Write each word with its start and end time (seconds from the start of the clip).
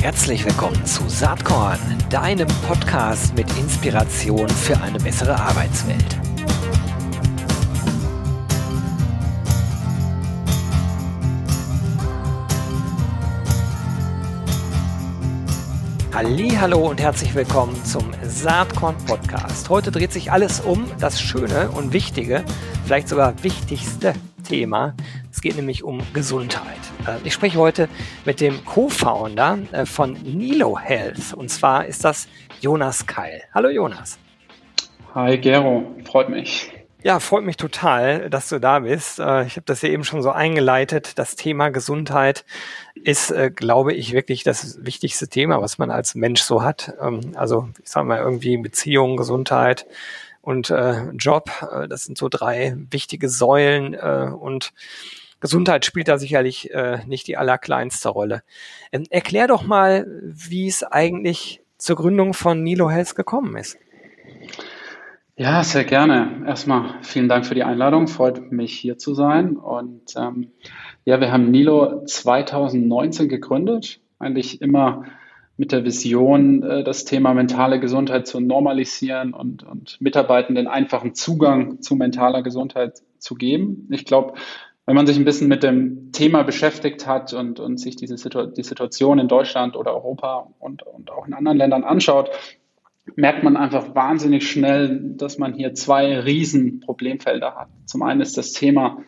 Herzlich 0.00 0.44
willkommen 0.44 0.86
zu 0.86 1.08
Saatkorn, 1.08 1.78
deinem 2.08 2.46
Podcast 2.66 3.34
mit 3.34 3.46
Inspiration 3.58 4.48
für 4.48 4.80
eine 4.80 4.98
bessere 4.98 5.34
Arbeitswelt. 5.34 6.18
Hallo 16.12 16.88
und 16.88 17.00
herzlich 17.00 17.34
willkommen 17.34 17.84
zum 17.84 18.04
Saatkorn 18.22 18.96
Podcast. 19.06 19.68
Heute 19.70 19.90
dreht 19.90 20.12
sich 20.12 20.30
alles 20.30 20.60
um 20.60 20.84
das 21.00 21.20
schöne 21.20 21.70
und 21.70 21.92
wichtige, 21.92 22.44
vielleicht 22.84 23.08
sogar 23.08 23.42
wichtigste 23.42 24.14
Thema. 24.50 24.94
Es 25.30 25.40
geht 25.40 25.54
nämlich 25.54 25.84
um 25.84 26.02
Gesundheit. 26.12 26.80
Äh, 27.06 27.18
ich 27.22 27.32
spreche 27.32 27.56
heute 27.56 27.88
mit 28.24 28.40
dem 28.40 28.64
Co-Founder 28.64 29.58
äh, 29.70 29.86
von 29.86 30.14
Nilo 30.24 30.76
Health 30.76 31.34
und 31.34 31.50
zwar 31.50 31.86
ist 31.86 32.04
das 32.04 32.26
Jonas 32.60 33.06
Keil. 33.06 33.44
Hallo 33.54 33.68
Jonas. 33.68 34.18
Hi 35.14 35.38
Gero, 35.38 35.94
freut 36.04 36.30
mich. 36.30 36.72
Ja, 37.04 37.20
freut 37.20 37.44
mich 37.44 37.58
total, 37.58 38.28
dass 38.28 38.48
du 38.48 38.58
da 38.58 38.80
bist. 38.80 39.20
Äh, 39.20 39.46
ich 39.46 39.54
habe 39.54 39.66
das 39.66 39.82
ja 39.82 39.90
eben 39.90 40.02
schon 40.02 40.20
so 40.20 40.32
eingeleitet. 40.32 41.16
Das 41.16 41.36
Thema 41.36 41.68
Gesundheit 41.68 42.44
ist, 43.04 43.32
glaube 43.54 43.94
ich, 43.94 44.12
wirklich 44.12 44.42
das 44.42 44.84
wichtigste 44.84 45.28
Thema, 45.28 45.62
was 45.62 45.78
man 45.78 45.92
als 45.92 46.16
Mensch 46.16 46.42
so 46.42 46.64
hat. 46.64 46.92
Ähm, 47.00 47.34
also 47.36 47.68
ich 47.80 47.88
sage 47.88 48.08
mal 48.08 48.18
irgendwie 48.18 48.56
Beziehung, 48.56 49.16
Gesundheit, 49.16 49.86
und 50.40 50.70
äh, 50.70 51.10
Job. 51.12 51.50
Äh, 51.70 51.88
das 51.88 52.04
sind 52.04 52.18
so 52.18 52.28
drei 52.28 52.76
wichtige 52.90 53.28
Säulen 53.28 53.94
äh, 53.94 54.30
und 54.32 54.72
Gesundheit 55.40 55.86
spielt 55.86 56.08
da 56.08 56.18
sicherlich 56.18 56.70
äh, 56.72 56.98
nicht 57.06 57.26
die 57.26 57.36
allerkleinste 57.36 58.10
Rolle. 58.10 58.42
Ähm, 58.92 59.04
erklär 59.10 59.46
doch 59.46 59.62
mal, 59.62 60.06
wie 60.22 60.68
es 60.68 60.82
eigentlich 60.82 61.62
zur 61.78 61.96
Gründung 61.96 62.34
von 62.34 62.62
Nilo 62.62 62.90
Health 62.90 63.16
gekommen 63.16 63.56
ist. 63.56 63.78
Ja, 65.36 65.64
sehr 65.64 65.84
gerne. 65.84 66.44
Erstmal 66.46 66.96
vielen 67.00 67.28
Dank 67.28 67.46
für 67.46 67.54
die 67.54 67.64
Einladung. 67.64 68.06
Freut 68.08 68.52
mich 68.52 68.78
hier 68.78 68.98
zu 68.98 69.14
sein. 69.14 69.56
Und 69.56 70.14
ähm, 70.14 70.52
ja, 71.06 71.18
wir 71.18 71.32
haben 71.32 71.50
Nilo 71.50 72.04
2019 72.04 73.30
gegründet. 73.30 74.00
Eigentlich 74.18 74.60
immer 74.60 75.04
mit 75.60 75.72
der 75.72 75.84
Vision, 75.84 76.62
äh, 76.62 76.82
das 76.82 77.04
Thema 77.04 77.34
mentale 77.34 77.80
Gesundheit 77.80 78.26
zu 78.26 78.40
normalisieren 78.40 79.34
und, 79.34 79.62
und 79.62 80.00
Mitarbeitenden 80.00 80.66
einfachen 80.66 81.14
Zugang 81.14 81.82
zu 81.82 81.96
mentaler 81.96 82.42
Gesundheit 82.42 83.02
zu 83.18 83.34
geben. 83.34 83.86
Ich 83.90 84.06
glaube, 84.06 84.38
wenn 84.86 84.94
man 84.94 85.06
sich 85.06 85.18
ein 85.18 85.26
bisschen 85.26 85.48
mit 85.48 85.62
dem 85.62 86.12
Thema 86.12 86.44
beschäftigt 86.44 87.06
hat 87.06 87.34
und, 87.34 87.60
und 87.60 87.76
sich 87.76 87.94
diese 87.94 88.16
Situ 88.16 88.46
die 88.46 88.62
Situation 88.62 89.18
in 89.18 89.28
Deutschland 89.28 89.76
oder 89.76 89.92
Europa 89.92 90.48
und, 90.58 90.82
und 90.82 91.10
auch 91.10 91.26
in 91.26 91.34
anderen 91.34 91.58
Ländern 91.58 91.84
anschaut, 91.84 92.30
merkt 93.14 93.44
man 93.44 93.58
einfach 93.58 93.94
wahnsinnig 93.94 94.50
schnell, 94.50 95.12
dass 95.18 95.36
man 95.36 95.52
hier 95.52 95.74
zwei 95.74 96.20
riesen 96.20 96.80
Problemfelder 96.80 97.54
hat. 97.54 97.68
Zum 97.84 98.00
einen 98.00 98.22
ist 98.22 98.38
das 98.38 98.52
Thema 98.52 99.02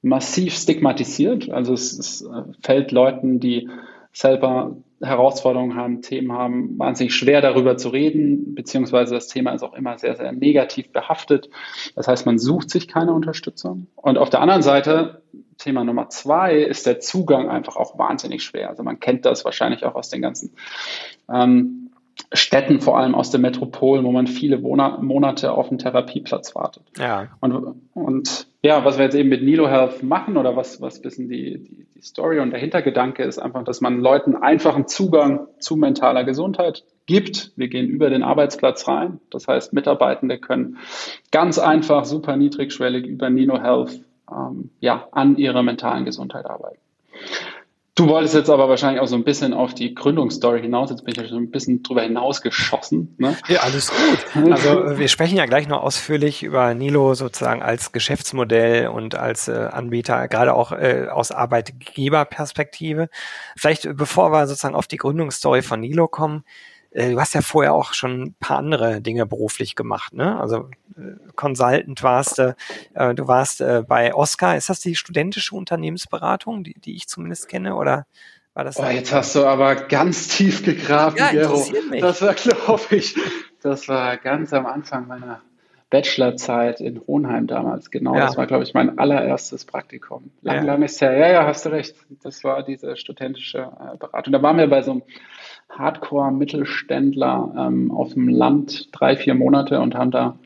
massiv 0.00 0.54
stigmatisiert, 0.54 1.50
also 1.50 1.74
es, 1.74 1.92
es 1.98 2.22
äh, 2.22 2.44
fällt 2.62 2.90
Leuten, 2.90 3.38
die 3.38 3.68
selber 4.12 4.76
Herausforderungen 5.02 5.76
haben, 5.76 6.02
Themen 6.02 6.32
haben, 6.32 6.78
wahnsinnig 6.78 7.14
schwer 7.14 7.40
darüber 7.40 7.76
zu 7.76 7.88
reden, 7.88 8.54
beziehungsweise 8.54 9.14
das 9.14 9.28
Thema 9.28 9.52
ist 9.52 9.62
auch 9.62 9.72
immer 9.72 9.96
sehr, 9.98 10.16
sehr 10.16 10.32
negativ 10.32 10.92
behaftet. 10.92 11.48
Das 11.94 12.06
heißt, 12.06 12.26
man 12.26 12.38
sucht 12.38 12.70
sich 12.70 12.86
keine 12.86 13.12
Unterstützung. 13.12 13.86
Und 13.96 14.18
auf 14.18 14.28
der 14.28 14.42
anderen 14.42 14.62
Seite, 14.62 15.22
Thema 15.56 15.84
Nummer 15.84 16.10
zwei, 16.10 16.56
ist 16.56 16.86
der 16.86 17.00
Zugang 17.00 17.48
einfach 17.48 17.76
auch 17.76 17.98
wahnsinnig 17.98 18.42
schwer. 18.42 18.68
Also 18.68 18.82
man 18.82 19.00
kennt 19.00 19.24
das 19.24 19.44
wahrscheinlich 19.44 19.84
auch 19.84 19.94
aus 19.94 20.10
den 20.10 20.20
ganzen 20.20 20.54
ähm, 21.32 21.90
Städten, 22.32 22.80
vor 22.82 22.98
allem 22.98 23.14
aus 23.14 23.30
den 23.30 23.40
Metropolen, 23.40 24.04
wo 24.04 24.12
man 24.12 24.26
viele 24.26 24.58
Monate 24.58 25.52
auf 25.52 25.68
einen 25.70 25.78
Therapieplatz 25.78 26.54
wartet. 26.54 26.84
Ja. 26.98 27.28
Und, 27.40 27.76
und 27.94 28.49
ja, 28.62 28.84
was 28.84 28.98
wir 28.98 29.04
jetzt 29.06 29.14
eben 29.14 29.30
mit 29.30 29.42
Nilo 29.42 29.68
Health 29.68 30.02
machen 30.02 30.36
oder 30.36 30.54
was, 30.54 30.80
was 30.82 31.00
bisschen 31.00 31.28
die, 31.28 31.62
die, 31.62 31.86
die 31.94 32.02
Story 32.02 32.40
und 32.40 32.50
der 32.50 32.60
Hintergedanke 32.60 33.22
ist 33.22 33.38
einfach, 33.38 33.64
dass 33.64 33.80
man 33.80 34.00
Leuten 34.00 34.36
einfachen 34.36 34.86
Zugang 34.86 35.46
zu 35.58 35.76
mentaler 35.76 36.24
Gesundheit 36.24 36.84
gibt. 37.06 37.52
Wir 37.56 37.68
gehen 37.68 37.88
über 37.88 38.10
den 38.10 38.22
Arbeitsplatz 38.22 38.86
rein. 38.86 39.20
Das 39.30 39.48
heißt, 39.48 39.72
Mitarbeitende 39.72 40.38
können 40.38 40.76
ganz 41.30 41.58
einfach, 41.58 42.04
super 42.04 42.36
niedrigschwellig 42.36 43.06
über 43.06 43.30
Nilo 43.30 43.60
Health 43.60 44.00
ähm, 44.30 44.70
ja, 44.80 45.08
an 45.12 45.36
ihrer 45.36 45.62
mentalen 45.62 46.04
Gesundheit 46.04 46.44
arbeiten. 46.44 46.80
Du 48.00 48.08
wolltest 48.08 48.34
jetzt 48.34 48.48
aber 48.48 48.66
wahrscheinlich 48.66 48.98
auch 49.02 49.06
so 49.06 49.14
ein 49.14 49.24
bisschen 49.24 49.52
auf 49.52 49.74
die 49.74 49.94
Gründungsstory 49.94 50.62
hinaus. 50.62 50.88
Jetzt 50.88 51.04
bin 51.04 51.12
ich 51.12 51.20
ja 51.20 51.28
schon 51.28 51.42
ein 51.42 51.50
bisschen 51.50 51.82
drüber 51.82 52.00
hinausgeschossen. 52.00 53.14
Ne? 53.18 53.36
Ja, 53.48 53.60
alles 53.60 53.90
gut. 53.90 54.50
Also 54.50 54.98
wir 54.98 55.08
sprechen 55.08 55.36
ja 55.36 55.44
gleich 55.44 55.68
noch 55.68 55.82
ausführlich 55.82 56.42
über 56.42 56.72
Nilo 56.72 57.12
sozusagen 57.12 57.62
als 57.62 57.92
Geschäftsmodell 57.92 58.88
und 58.88 59.16
als 59.16 59.48
äh, 59.48 59.68
Anbieter, 59.70 60.28
gerade 60.28 60.54
auch 60.54 60.72
äh, 60.72 61.08
aus 61.12 61.30
Arbeitgeberperspektive. 61.30 63.10
Vielleicht 63.54 63.94
bevor 63.94 64.32
wir 64.32 64.46
sozusagen 64.46 64.74
auf 64.74 64.86
die 64.86 64.96
Gründungsstory 64.96 65.60
von 65.60 65.80
Nilo 65.80 66.08
kommen, 66.08 66.44
äh, 66.90 67.10
du 67.10 67.20
hast 67.20 67.34
ja 67.34 67.42
vorher 67.42 67.74
auch 67.74 67.92
schon 67.92 68.22
ein 68.22 68.34
paar 68.40 68.58
andere 68.58 69.00
Dinge 69.00 69.26
beruflich 69.26 69.76
gemacht, 69.76 70.12
ne? 70.12 70.38
Also 70.40 70.68
äh, 70.96 71.16
Consultant 71.36 72.02
warst 72.02 72.38
du, 72.38 72.56
äh, 72.94 73.14
du 73.14 73.28
warst 73.28 73.60
äh, 73.60 73.82
bei 73.86 74.14
Oscar. 74.14 74.56
Ist 74.56 74.68
das 74.68 74.80
die 74.80 74.96
studentische 74.96 75.54
Unternehmensberatung, 75.54 76.64
die, 76.64 76.74
die 76.74 76.96
ich 76.96 77.08
zumindest 77.08 77.48
kenne, 77.48 77.76
oder 77.76 78.06
war 78.54 78.64
das? 78.64 78.78
Oh, 78.78 78.86
jetzt 78.86 79.12
hast 79.12 79.34
du 79.36 79.46
aber 79.46 79.74
ganz 79.74 80.28
tief 80.28 80.64
gegraben, 80.64 81.16
ja, 81.16 81.30
Gero. 81.30 81.64
Das 82.00 82.22
war, 82.22 82.34
glaube 82.34 82.96
ich, 82.96 83.16
das 83.62 83.88
war 83.88 84.16
ganz 84.16 84.52
am 84.52 84.66
Anfang 84.66 85.06
meiner 85.06 85.42
Bachelorzeit 85.90 86.80
in 86.80 87.00
Hohenheim 87.06 87.48
damals. 87.48 87.90
Genau, 87.90 88.14
ja. 88.14 88.26
das 88.26 88.36
war, 88.36 88.46
glaube 88.46 88.62
ich, 88.62 88.74
mein 88.74 88.98
allererstes 88.98 89.64
Praktikum. 89.64 90.30
Lang, 90.40 90.56
ja. 90.56 90.62
lang 90.62 90.82
ist 90.82 91.00
her. 91.00 91.16
Ja, 91.16 91.28
ja, 91.28 91.46
hast 91.46 91.66
du 91.66 91.70
recht. 91.70 91.96
Das 92.22 92.44
war 92.44 92.62
diese 92.62 92.96
studentische 92.96 93.58
äh, 93.58 93.96
Beratung. 93.96 94.32
Da 94.32 94.40
waren 94.40 94.56
wir 94.56 94.68
bei 94.68 94.82
so 94.82 94.92
einem 94.92 95.02
Hardcore-Mittelständler 95.70 97.54
ähm, 97.56 97.90
auf 97.90 98.14
dem 98.14 98.28
Land 98.28 98.88
drei, 98.92 99.16
vier 99.16 99.34
Monate 99.34 99.80
und 99.80 99.94
haben 99.94 100.10
da 100.10 100.36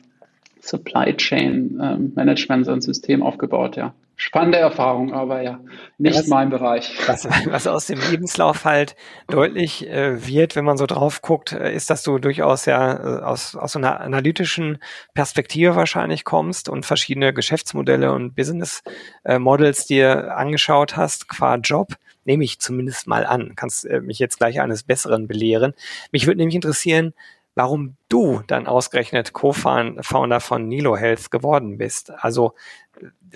Supply 0.61 1.15
Chain 1.15 1.79
ähm, 1.81 2.13
Management 2.15 2.65
so 2.65 2.71
ein 2.71 2.81
System 2.81 3.21
aufgebaut, 3.21 3.75
ja. 3.75 3.93
Spannende 4.17 4.57
Erfahrung, 4.57 5.13
aber 5.13 5.41
ja, 5.41 5.59
nicht 5.97 6.17
was, 6.17 6.27
mein 6.27 6.49
Bereich. 6.49 6.97
Was, 7.05 7.27
was 7.47 7.67
aus 7.67 7.87
dem 7.87 7.99
Lebenslauf 7.99 8.63
halt 8.63 8.95
deutlich 9.27 9.89
äh, 9.89 10.25
wird, 10.25 10.55
wenn 10.55 10.63
man 10.63 10.77
so 10.77 10.85
drauf 10.85 11.21
guckt, 11.21 11.51
äh, 11.51 11.75
ist, 11.75 11.89
dass 11.89 12.01
du 12.03 12.17
durchaus 12.17 12.65
ja 12.65 12.93
äh, 12.93 13.23
aus, 13.23 13.57
aus 13.57 13.75
einer 13.75 13.99
analytischen 13.99 14.77
Perspektive 15.13 15.75
wahrscheinlich 15.75 16.23
kommst 16.23 16.69
und 16.69 16.85
verschiedene 16.85 17.33
Geschäftsmodelle 17.33 18.13
und 18.13 18.35
Business 18.35 18.83
äh, 19.25 19.37
Models 19.37 19.85
dir 19.85 20.37
angeschaut 20.37 20.95
hast, 20.95 21.27
qua 21.27 21.55
Job 21.55 21.97
nehme 22.25 22.43
ich 22.43 22.59
zumindest 22.59 23.07
mal 23.07 23.25
an. 23.25 23.53
Kannst 23.55 23.85
äh, 23.85 24.01
mich 24.01 24.19
jetzt 24.19 24.37
gleich 24.37 24.59
eines 24.59 24.83
Besseren 24.83 25.27
belehren. 25.27 25.73
Mich 26.11 26.27
würde 26.27 26.39
nämlich 26.39 26.55
interessieren, 26.55 27.13
warum 27.55 27.95
du 28.09 28.41
dann 28.47 28.67
ausgerechnet 28.67 29.33
Co-Founder 29.33 30.39
von 30.41 30.67
Nilo 30.67 30.97
Health 30.97 31.31
geworden 31.31 31.77
bist. 31.77 32.11
Also, 32.11 32.53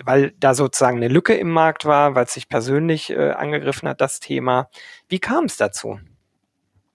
weil 0.04 0.32
da 0.38 0.54
sozusagen 0.54 0.98
eine 0.98 1.08
Lücke 1.08 1.34
im 1.34 1.50
Markt 1.50 1.86
war, 1.86 2.14
weil 2.14 2.24
es 2.24 2.34
sich 2.34 2.48
persönlich 2.48 3.10
äh, 3.10 3.30
angegriffen 3.30 3.88
hat, 3.88 4.00
das 4.00 4.20
Thema. 4.20 4.68
Wie 5.08 5.18
kam 5.18 5.46
es 5.46 5.56
dazu? 5.56 5.98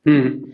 Hm. 0.06 0.54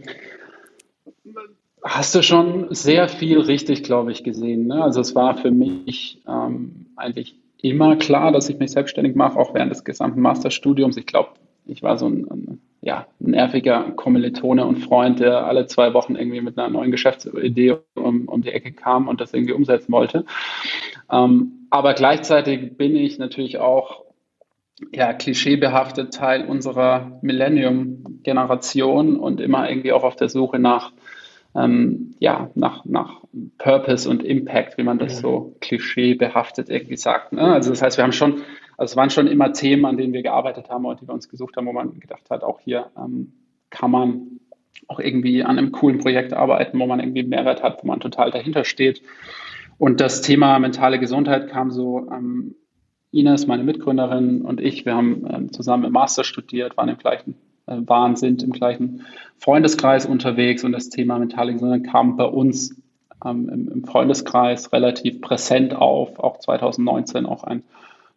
Hast 1.83 2.15
du 2.15 2.21
schon 2.21 2.73
sehr 2.73 3.09
viel 3.09 3.39
richtig, 3.39 3.83
glaube 3.83 4.11
ich, 4.11 4.23
gesehen. 4.23 4.67
Ne? 4.67 4.81
Also 4.81 5.01
es 5.01 5.15
war 5.15 5.37
für 5.37 5.51
mich 5.51 6.21
ähm, 6.27 6.87
eigentlich 6.95 7.40
immer 7.63 7.95
klar, 7.95 8.31
dass 8.31 8.49
ich 8.49 8.57
mich 8.57 8.71
selbstständig 8.71 9.15
mache, 9.15 9.37
auch 9.37 9.53
während 9.53 9.71
des 9.71 9.83
gesamten 9.83 10.21
Masterstudiums. 10.21 10.97
Ich 10.97 11.05
glaube, 11.05 11.31
ich 11.65 11.83
war 11.83 11.97
so 11.97 12.07
ein, 12.07 12.27
ein, 12.29 12.61
ja, 12.81 13.07
nerviger 13.19 13.91
Kommilitone 13.91 14.65
und 14.65 14.77
Freund, 14.77 15.19
der 15.19 15.45
alle 15.45 15.67
zwei 15.67 15.93
Wochen 15.93 16.15
irgendwie 16.15 16.41
mit 16.41 16.57
einer 16.57 16.69
neuen 16.69 16.91
Geschäftsidee 16.91 17.77
um, 17.95 18.27
um 18.27 18.41
die 18.41 18.51
Ecke 18.51 18.71
kam 18.71 19.07
und 19.07 19.21
das 19.21 19.33
irgendwie 19.33 19.53
umsetzen 19.53 19.91
wollte. 19.91 20.25
Ähm, 21.11 21.67
aber 21.69 21.93
gleichzeitig 21.93 22.77
bin 22.77 22.95
ich 22.95 23.19
natürlich 23.19 23.59
auch 23.59 24.03
ja, 24.91 25.13
klischeebehaftet 25.13 26.13
Teil 26.13 26.45
unserer 26.45 27.19
Millennium-Generation 27.21 29.17
und 29.17 29.39
immer 29.39 29.69
irgendwie 29.69 29.93
auch 29.93 30.03
auf 30.03 30.15
der 30.15 30.29
Suche 30.29 30.59
nach 30.59 30.91
ähm, 31.55 32.15
ja, 32.19 32.49
nach, 32.55 32.85
nach 32.85 33.21
Purpose 33.57 34.09
und 34.09 34.23
Impact, 34.23 34.77
wie 34.77 34.83
man 34.83 34.99
das 34.99 35.15
ja. 35.15 35.19
so 35.19 35.55
klischeebehaftet 35.59 36.69
irgendwie 36.69 36.97
sagt. 36.97 37.33
Ne? 37.33 37.41
Also 37.41 37.71
das 37.71 37.81
heißt, 37.81 37.97
wir 37.97 38.03
haben 38.03 38.13
schon, 38.13 38.41
also 38.77 38.91
es 38.91 38.95
waren 38.95 39.09
schon 39.09 39.27
immer 39.27 39.51
Themen, 39.51 39.85
an 39.85 39.97
denen 39.97 40.13
wir 40.13 40.23
gearbeitet 40.23 40.69
haben 40.69 40.85
und 40.85 41.01
die 41.01 41.07
wir 41.07 41.13
uns 41.13 41.29
gesucht 41.29 41.57
haben, 41.57 41.67
wo 41.67 41.73
man 41.73 41.99
gedacht 41.99 42.29
hat, 42.29 42.43
auch 42.43 42.59
hier 42.59 42.91
ähm, 42.97 43.33
kann 43.69 43.91
man 43.91 44.39
auch 44.87 44.99
irgendwie 44.99 45.43
an 45.43 45.57
einem 45.57 45.71
coolen 45.71 45.99
Projekt 45.99 46.33
arbeiten, 46.33 46.79
wo 46.79 46.85
man 46.85 46.99
irgendwie 46.99 47.23
Mehrwert 47.23 47.63
hat, 47.63 47.83
wo 47.83 47.87
man 47.87 47.99
total 47.99 48.31
dahinter 48.31 48.63
steht. 48.63 49.01
Und 49.77 49.99
das 49.99 50.21
Thema 50.21 50.59
mentale 50.59 50.99
Gesundheit 50.99 51.49
kam 51.49 51.71
so 51.71 52.07
ähm, 52.11 52.55
Ines, 53.11 53.47
meine 53.47 53.63
Mitgründerin 53.63 54.41
und 54.41 54.61
ich, 54.61 54.85
wir 54.85 54.95
haben 54.95 55.25
ähm, 55.29 55.51
zusammen 55.51 55.83
im 55.83 55.91
Master 55.91 56.23
studiert, 56.23 56.77
waren 56.77 56.89
im 56.89 56.97
gleichen, 56.97 57.35
waren, 57.85 58.15
sind 58.15 58.43
im 58.43 58.51
gleichen 58.51 59.05
Freundeskreis 59.37 60.05
unterwegs 60.05 60.63
und 60.63 60.71
das 60.71 60.89
Thema 60.89 61.17
Mentalgesundheit 61.17 61.91
kam 61.91 62.17
bei 62.17 62.25
uns 62.25 62.75
ähm, 63.25 63.49
im, 63.49 63.67
im, 63.69 63.83
Freundeskreis 63.85 64.71
relativ 64.73 65.21
präsent 65.21 65.75
auf, 65.75 66.19
auch 66.19 66.37
2019 66.37 67.25
auch 67.25 67.43
ein 67.43 67.63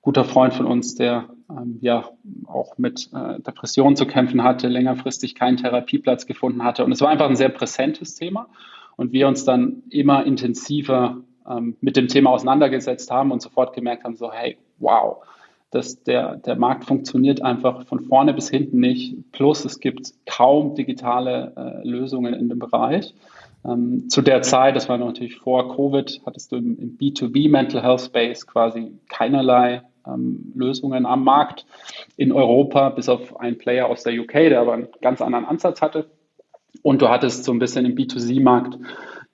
guter 0.03 0.25
Freund 0.25 0.53
von 0.53 0.67
uns, 0.67 0.95
der 0.95 1.25
ähm, 1.51 1.79
ja 1.81 2.05
auch 2.47 2.77
mit 2.79 3.11
äh, 3.15 3.41
Depressionen 3.41 3.97
zu 3.97 4.06
kämpfen 4.06 4.43
hatte, 4.45 4.69
längerfristig 4.69 5.35
keinen 5.35 5.56
Therapieplatz 5.56 6.27
gefunden 6.27 6.62
hatte. 6.62 6.85
Und 6.85 6.93
es 6.93 7.01
war 7.01 7.09
einfach 7.09 7.29
ein 7.29 7.37
sehr 7.37 7.49
präsentes 7.49 8.15
Thema. 8.15 8.47
Und 8.97 9.12
wir 9.12 9.27
uns 9.27 9.45
dann 9.45 9.83
immer 9.91 10.25
intensiver 10.25 11.19
ähm, 11.49 11.77
mit 11.81 11.97
dem 11.97 12.09
Thema 12.09 12.31
auseinandergesetzt 12.31 13.11
haben 13.11 13.33
und 13.33 13.43
sofort 13.43 13.75
gemerkt 13.75 14.05
haben, 14.05 14.17
so 14.17 14.31
hey, 14.31 14.56
wow, 14.79 15.19
das, 15.75 16.05
der, 16.05 16.37
der 16.37 16.55
Markt 16.55 16.85
funktioniert 16.85 17.43
einfach 17.43 17.85
von 17.87 18.00
vorne 18.00 18.32
bis 18.32 18.49
hinten 18.49 18.79
nicht. 18.79 19.32
Plus 19.32 19.65
es 19.65 19.81
gibt 19.81 20.12
kaum 20.25 20.76
digitale 20.76 21.53
äh, 21.56 21.88
Lösungen 21.88 22.32
in 22.32 22.49
dem 22.49 22.61
Bereich. 22.61 23.12
Ähm, 23.65 24.09
zu 24.09 24.23
der 24.23 24.43
Zeit, 24.43 24.76
das 24.76 24.88
war 24.88 24.99
natürlich 24.99 25.37
vor 25.37 25.75
Covid, 25.75 26.23
hattest 26.25 26.53
du 26.53 26.56
im, 26.56 26.79
im 26.79 26.97
B2B 26.97 27.50
Mental 27.50 27.82
Health 27.82 28.03
Space 28.03 28.47
quasi 28.47 28.93
keinerlei 29.09 29.82
ähm, 30.06 30.53
Lösungen 30.55 31.06
am 31.06 31.25
Markt 31.25 31.67
in 32.17 32.31
Europa, 32.31 32.91
bis 32.91 33.09
auf 33.09 33.41
einen 33.41 33.59
Player 33.59 33.87
aus 33.87 34.05
der 34.05 34.12
UK, 34.12 34.32
der 34.32 34.61
aber 34.61 34.75
einen 34.75 34.88
ganz 35.00 35.20
anderen 35.20 35.44
Ansatz 35.44 35.82
hatte. 35.82 36.06
Und 36.82 37.03
du 37.03 37.09
hattest 37.09 37.44
so 37.44 37.53
ein 37.53 37.59
bisschen 37.59 37.85
im 37.85 37.97
B2C-Markt, 37.97 38.79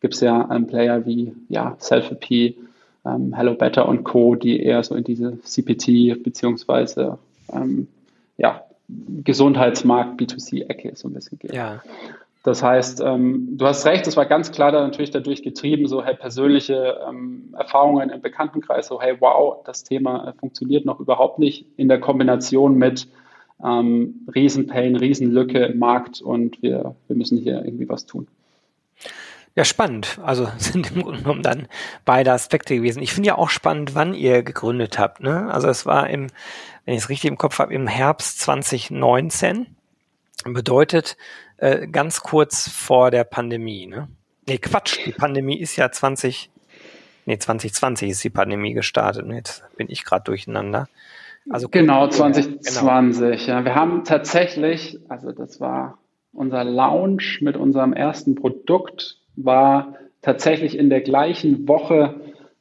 gibt 0.00 0.14
es 0.14 0.20
ja 0.20 0.48
einen 0.48 0.66
Player 0.66 1.04
wie 1.04 1.34
ja, 1.48 1.76
Selfie, 1.78 2.56
ähm, 3.04 3.34
Hello 3.34 3.54
Better 3.54 3.88
und 3.88 4.04
Co., 4.04 4.34
die 4.34 4.62
eher 4.62 4.82
so 4.82 4.94
in 4.94 5.04
diese 5.04 5.38
CPT 5.40 6.22
beziehungsweise 6.22 7.18
ähm, 7.52 7.88
ja, 8.36 8.64
Gesundheitsmarkt 9.24 10.20
B2C-Ecke 10.20 10.92
so 10.96 11.08
ein 11.08 11.14
bisschen 11.14 11.38
gehen. 11.38 11.54
Ja. 11.54 11.82
Das 12.42 12.62
heißt, 12.62 13.02
ähm, 13.02 13.58
du 13.58 13.66
hast 13.66 13.84
recht, 13.84 14.06
es 14.06 14.16
war 14.16 14.24
ganz 14.24 14.50
klar 14.50 14.72
da 14.72 14.80
natürlich 14.80 15.10
dadurch 15.10 15.42
getrieben, 15.42 15.86
so 15.86 16.02
hey, 16.02 16.14
persönliche 16.14 16.98
ähm, 17.06 17.54
Erfahrungen 17.56 18.08
im 18.08 18.22
Bekanntenkreis, 18.22 18.86
so 18.86 19.00
hey, 19.00 19.16
wow, 19.20 19.62
das 19.64 19.84
Thema 19.84 20.28
äh, 20.28 20.32
funktioniert 20.32 20.86
noch 20.86 21.00
überhaupt 21.00 21.38
nicht 21.38 21.66
in 21.76 21.88
der 21.88 22.00
Kombination 22.00 22.76
mit 22.76 23.08
ähm, 23.62 24.26
Riesenpain, 24.34 24.96
Riesenlücke 24.96 25.66
im 25.66 25.78
Markt 25.78 26.22
und 26.22 26.62
wir, 26.62 26.94
wir 27.08 27.16
müssen 27.16 27.36
hier 27.36 27.62
irgendwie 27.62 27.90
was 27.90 28.06
tun. 28.06 28.26
Ja, 29.60 29.64
spannend. 29.64 30.18
Also 30.22 30.48
sind 30.56 30.90
im 30.92 31.02
Grunde 31.02 31.20
genommen 31.20 31.42
dann 31.42 31.68
beide 32.06 32.32
Aspekte 32.32 32.74
gewesen. 32.74 33.02
Ich 33.02 33.12
finde 33.12 33.26
ja 33.26 33.36
auch 33.36 33.50
spannend, 33.50 33.94
wann 33.94 34.14
ihr 34.14 34.42
gegründet 34.42 34.98
habt. 34.98 35.20
Ne? 35.20 35.52
Also 35.52 35.68
es 35.68 35.84
war 35.84 36.08
im, 36.08 36.28
wenn 36.86 36.94
ich 36.94 37.02
es 37.02 37.10
richtig 37.10 37.28
im 37.28 37.36
Kopf 37.36 37.58
habe, 37.58 37.74
im 37.74 37.86
Herbst 37.86 38.40
2019. 38.40 39.66
Bedeutet 40.46 41.18
äh, 41.58 41.86
ganz 41.88 42.22
kurz 42.22 42.70
vor 42.70 43.10
der 43.10 43.24
Pandemie. 43.24 43.86
Ne? 43.86 44.08
Nee, 44.48 44.56
Quatsch. 44.56 44.98
Die 45.04 45.12
Pandemie 45.12 45.60
ist 45.60 45.76
ja 45.76 45.92
20, 45.92 46.50
nee, 47.26 47.36
2020 47.36 48.12
ist 48.12 48.24
die 48.24 48.30
Pandemie 48.30 48.72
gestartet. 48.72 49.26
Jetzt 49.30 49.62
bin 49.76 49.90
ich 49.90 50.06
gerade 50.06 50.24
durcheinander. 50.24 50.88
Also 51.50 51.68
genau, 51.68 52.08
2020. 52.08 53.44
Genau. 53.44 53.58
Ja, 53.58 53.64
wir 53.66 53.74
haben 53.74 54.04
tatsächlich, 54.04 54.98
also 55.10 55.32
das 55.32 55.60
war 55.60 55.98
unser 56.32 56.64
Launch 56.64 57.42
mit 57.42 57.58
unserem 57.58 57.92
ersten 57.92 58.36
Produkt, 58.36 59.19
war 59.36 59.94
tatsächlich 60.22 60.76
in 60.76 60.90
der 60.90 61.00
gleichen 61.00 61.66
Woche, 61.66 62.14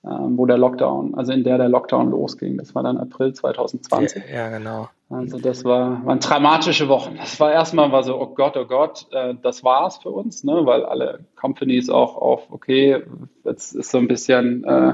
ähm, 0.03 0.37
wo 0.37 0.45
der 0.45 0.57
Lockdown, 0.57 1.15
also 1.15 1.33
in 1.33 1.43
der 1.43 1.57
der 1.57 1.69
Lockdown 1.69 2.09
losging. 2.09 2.57
Das 2.57 2.73
war 2.73 2.83
dann 2.83 2.97
April 2.97 3.33
2020. 3.33 4.23
Ja, 4.29 4.35
ja 4.35 4.49
genau. 4.49 4.87
Also 5.09 5.39
das 5.39 5.65
war, 5.65 6.05
waren 6.05 6.19
dramatische 6.19 6.87
Wochen. 6.87 7.15
Das 7.17 7.39
war 7.39 7.51
erstmal 7.51 7.91
war 7.91 8.03
so, 8.03 8.19
oh 8.19 8.27
Gott, 8.27 8.55
oh 8.55 8.65
Gott, 8.65 9.07
äh, 9.11 9.33
das 9.41 9.63
war's 9.63 9.97
für 9.97 10.09
uns, 10.09 10.43
ne? 10.43 10.61
weil 10.65 10.85
alle 10.85 11.25
Companies 11.35 11.89
auch 11.89 12.15
auf, 12.15 12.51
okay, 12.51 13.03
jetzt 13.43 13.73
ist 13.73 13.89
so 13.89 13.97
ein 13.97 14.07
bisschen 14.07 14.63
äh, 14.63 14.93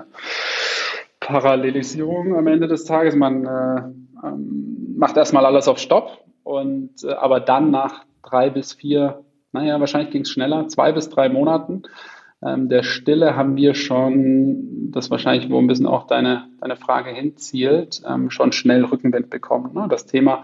Parallelisierung 1.20 2.36
am 2.36 2.48
Ende 2.48 2.68
des 2.68 2.86
Tages. 2.86 3.16
Man 3.16 3.46
äh, 3.46 4.26
ähm, 4.26 4.96
macht 4.98 5.18
erstmal 5.18 5.46
alles 5.46 5.68
auf 5.68 5.80
Stopp 5.80 6.24
und 6.44 7.04
äh, 7.04 7.12
aber 7.12 7.40
dann 7.40 7.72
nach 7.72 8.06
drei 8.24 8.50
bis 8.50 8.74
vier, 8.74 9.24
naja, 9.56 9.80
wahrscheinlich 9.80 10.12
ging 10.12 10.22
es 10.22 10.30
schneller, 10.30 10.68
zwei 10.68 10.92
bis 10.92 11.10
drei 11.10 11.30
Monaten 11.30 11.84
ähm, 12.46 12.70
der 12.70 12.84
Stille 12.84 13.36
haben 13.36 13.56
wir 13.56 13.74
schon, 13.74 14.92
das 14.92 15.10
wahrscheinlich, 15.10 15.50
wo 15.50 15.58
ein 15.58 15.68
bisschen 15.68 15.88
auch 15.88 16.08
deine, 16.08 16.48
deine 16.62 16.76
Frage 16.76 17.10
hinzielt, 17.10 18.02
ähm, 18.08 18.30
schon 18.30 18.52
schnell 18.52 18.86
Rückenwind 18.86 19.30
bekommen. 19.30 19.74
Ne? 19.74 19.88
Das 19.90 20.06
Thema 20.06 20.44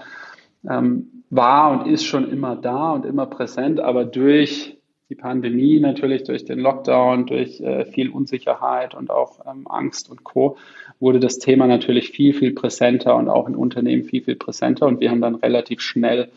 ähm, 0.69 1.23
war 1.29 1.71
und 1.71 1.91
ist 1.91 2.05
schon 2.05 2.29
immer 2.29 2.55
da 2.55 2.91
und 2.91 3.05
immer 3.05 3.25
präsent, 3.25 3.79
aber 3.79 4.05
durch 4.05 4.77
die 5.09 5.15
Pandemie 5.15 5.79
natürlich, 5.79 6.23
durch 6.23 6.45
den 6.45 6.59
Lockdown, 6.59 7.25
durch 7.25 7.59
äh, 7.59 7.85
viel 7.85 8.09
Unsicherheit 8.09 8.95
und 8.95 9.11
auch 9.11 9.45
ähm, 9.45 9.67
Angst 9.67 10.09
und 10.09 10.23
Co. 10.23 10.57
wurde 10.99 11.19
das 11.19 11.37
Thema 11.37 11.67
natürlich 11.67 12.11
viel, 12.11 12.33
viel 12.33 12.53
präsenter 12.53 13.15
und 13.17 13.27
auch 13.27 13.47
in 13.47 13.55
Unternehmen 13.55 14.05
viel, 14.05 14.23
viel 14.23 14.37
präsenter 14.37 14.87
und 14.87 15.01
wir 15.01 15.11
haben 15.11 15.21
dann 15.21 15.35
relativ 15.35 15.81
schnell 15.81 16.29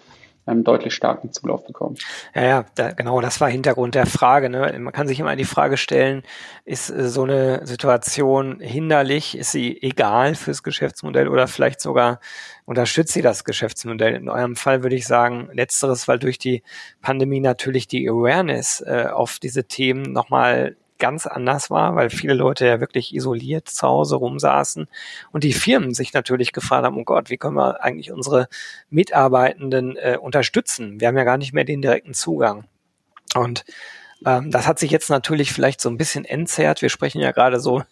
ähm, 0.47 0.65
deutlich 0.65 0.95
starken 0.95 1.33
Zulauf 1.33 1.67
bekommen. 1.67 1.97
Ja, 2.35 2.43
ja, 2.43 2.65
da, 2.75 2.93
genau, 2.93 3.21
das 3.21 3.41
war 3.41 3.49
Hintergrund 3.49 3.95
der 3.95 4.07
Frage. 4.07 4.51
Ne? 4.51 4.75
Man 4.79 4.93
kann 4.93 5.09
sich 5.09 5.21
immer 5.21 5.37
die 5.37 5.45
Frage 5.45 5.77
stellen, 5.77 6.23
ist 6.65 6.91
äh, 6.91 7.09
so 7.09 7.23
eine 7.23 7.67
Situation 7.67 8.61
hinderlich, 8.61 9.37
ist 9.37 9.53
sie 9.53 9.81
egal 9.83 10.35
fürs 10.35 10.63
Geschäftsmodell 10.63 11.29
oder 11.29 11.49
vielleicht 11.49 11.81
sogar 11.81 12.21
unterstützt 12.67 13.13
sie 13.13 13.23
das 13.23 13.45
Geschäftsmodell? 13.45 14.15
In 14.15 14.29
eurem 14.29 14.57
Fall 14.57 14.83
würde 14.83 14.97
ich 14.97 15.07
sagen, 15.07 15.49
letzteres, 15.53 16.09
weil 16.09 16.19
durch 16.19 16.39
die 16.39 16.63
Pandemie 17.01 17.41
natürlich 17.41 17.89
die 17.89 18.09
Awareness 18.09 18.83
äh, 18.87 19.07
auf 19.13 19.39
diese 19.39 19.65
Themen 19.65 20.13
nochmal 20.13 20.77
ganz 20.99 21.27
anders 21.27 21.71
war, 21.71 21.97
weil 21.97 22.11
viele 22.11 22.35
Leute 22.35 22.67
ja 22.67 22.81
wirklich 22.81 23.15
isoliert 23.15 23.69
zu 23.69 23.87
Hause 23.87 24.17
rumsaßen 24.17 24.89
und 25.33 25.45
die 25.45 25.53
Firmen 25.53 25.95
sich 25.95 26.13
natürlich 26.13 26.53
gefragt 26.53 26.85
haben, 26.85 26.97
oh 26.97 27.05
Gott, 27.05 27.31
wie 27.31 27.37
können 27.37 27.57
wir 27.57 27.83
eigentlich 27.83 28.13
unsere 28.13 28.49
Mitarbeitenden 28.91 29.97
äh, 29.97 30.19
unterstützen? 30.21 31.01
Wir 31.01 31.09
haben 31.09 31.19
ja 31.19 31.25
gar 31.25 31.39
nicht 31.39 31.53
mehr 31.53 31.65
den 31.65 31.83
direkten 31.83 32.15
Zugang. 32.15 32.65
Und 33.35 33.65
ähm, 34.25 34.51
das 34.51 34.67
hat 34.67 34.79
sich 34.79 34.91
jetzt 34.91 35.11
natürlich 35.11 35.53
vielleicht 35.53 35.81
so 35.81 35.89
ein 35.89 35.99
bisschen 35.99 36.25
entzerrt. 36.25 36.83
Wir 36.83 36.89
sprechen 36.89 37.21
ja 37.21 37.33
gerade 37.33 37.61
so 37.61 37.83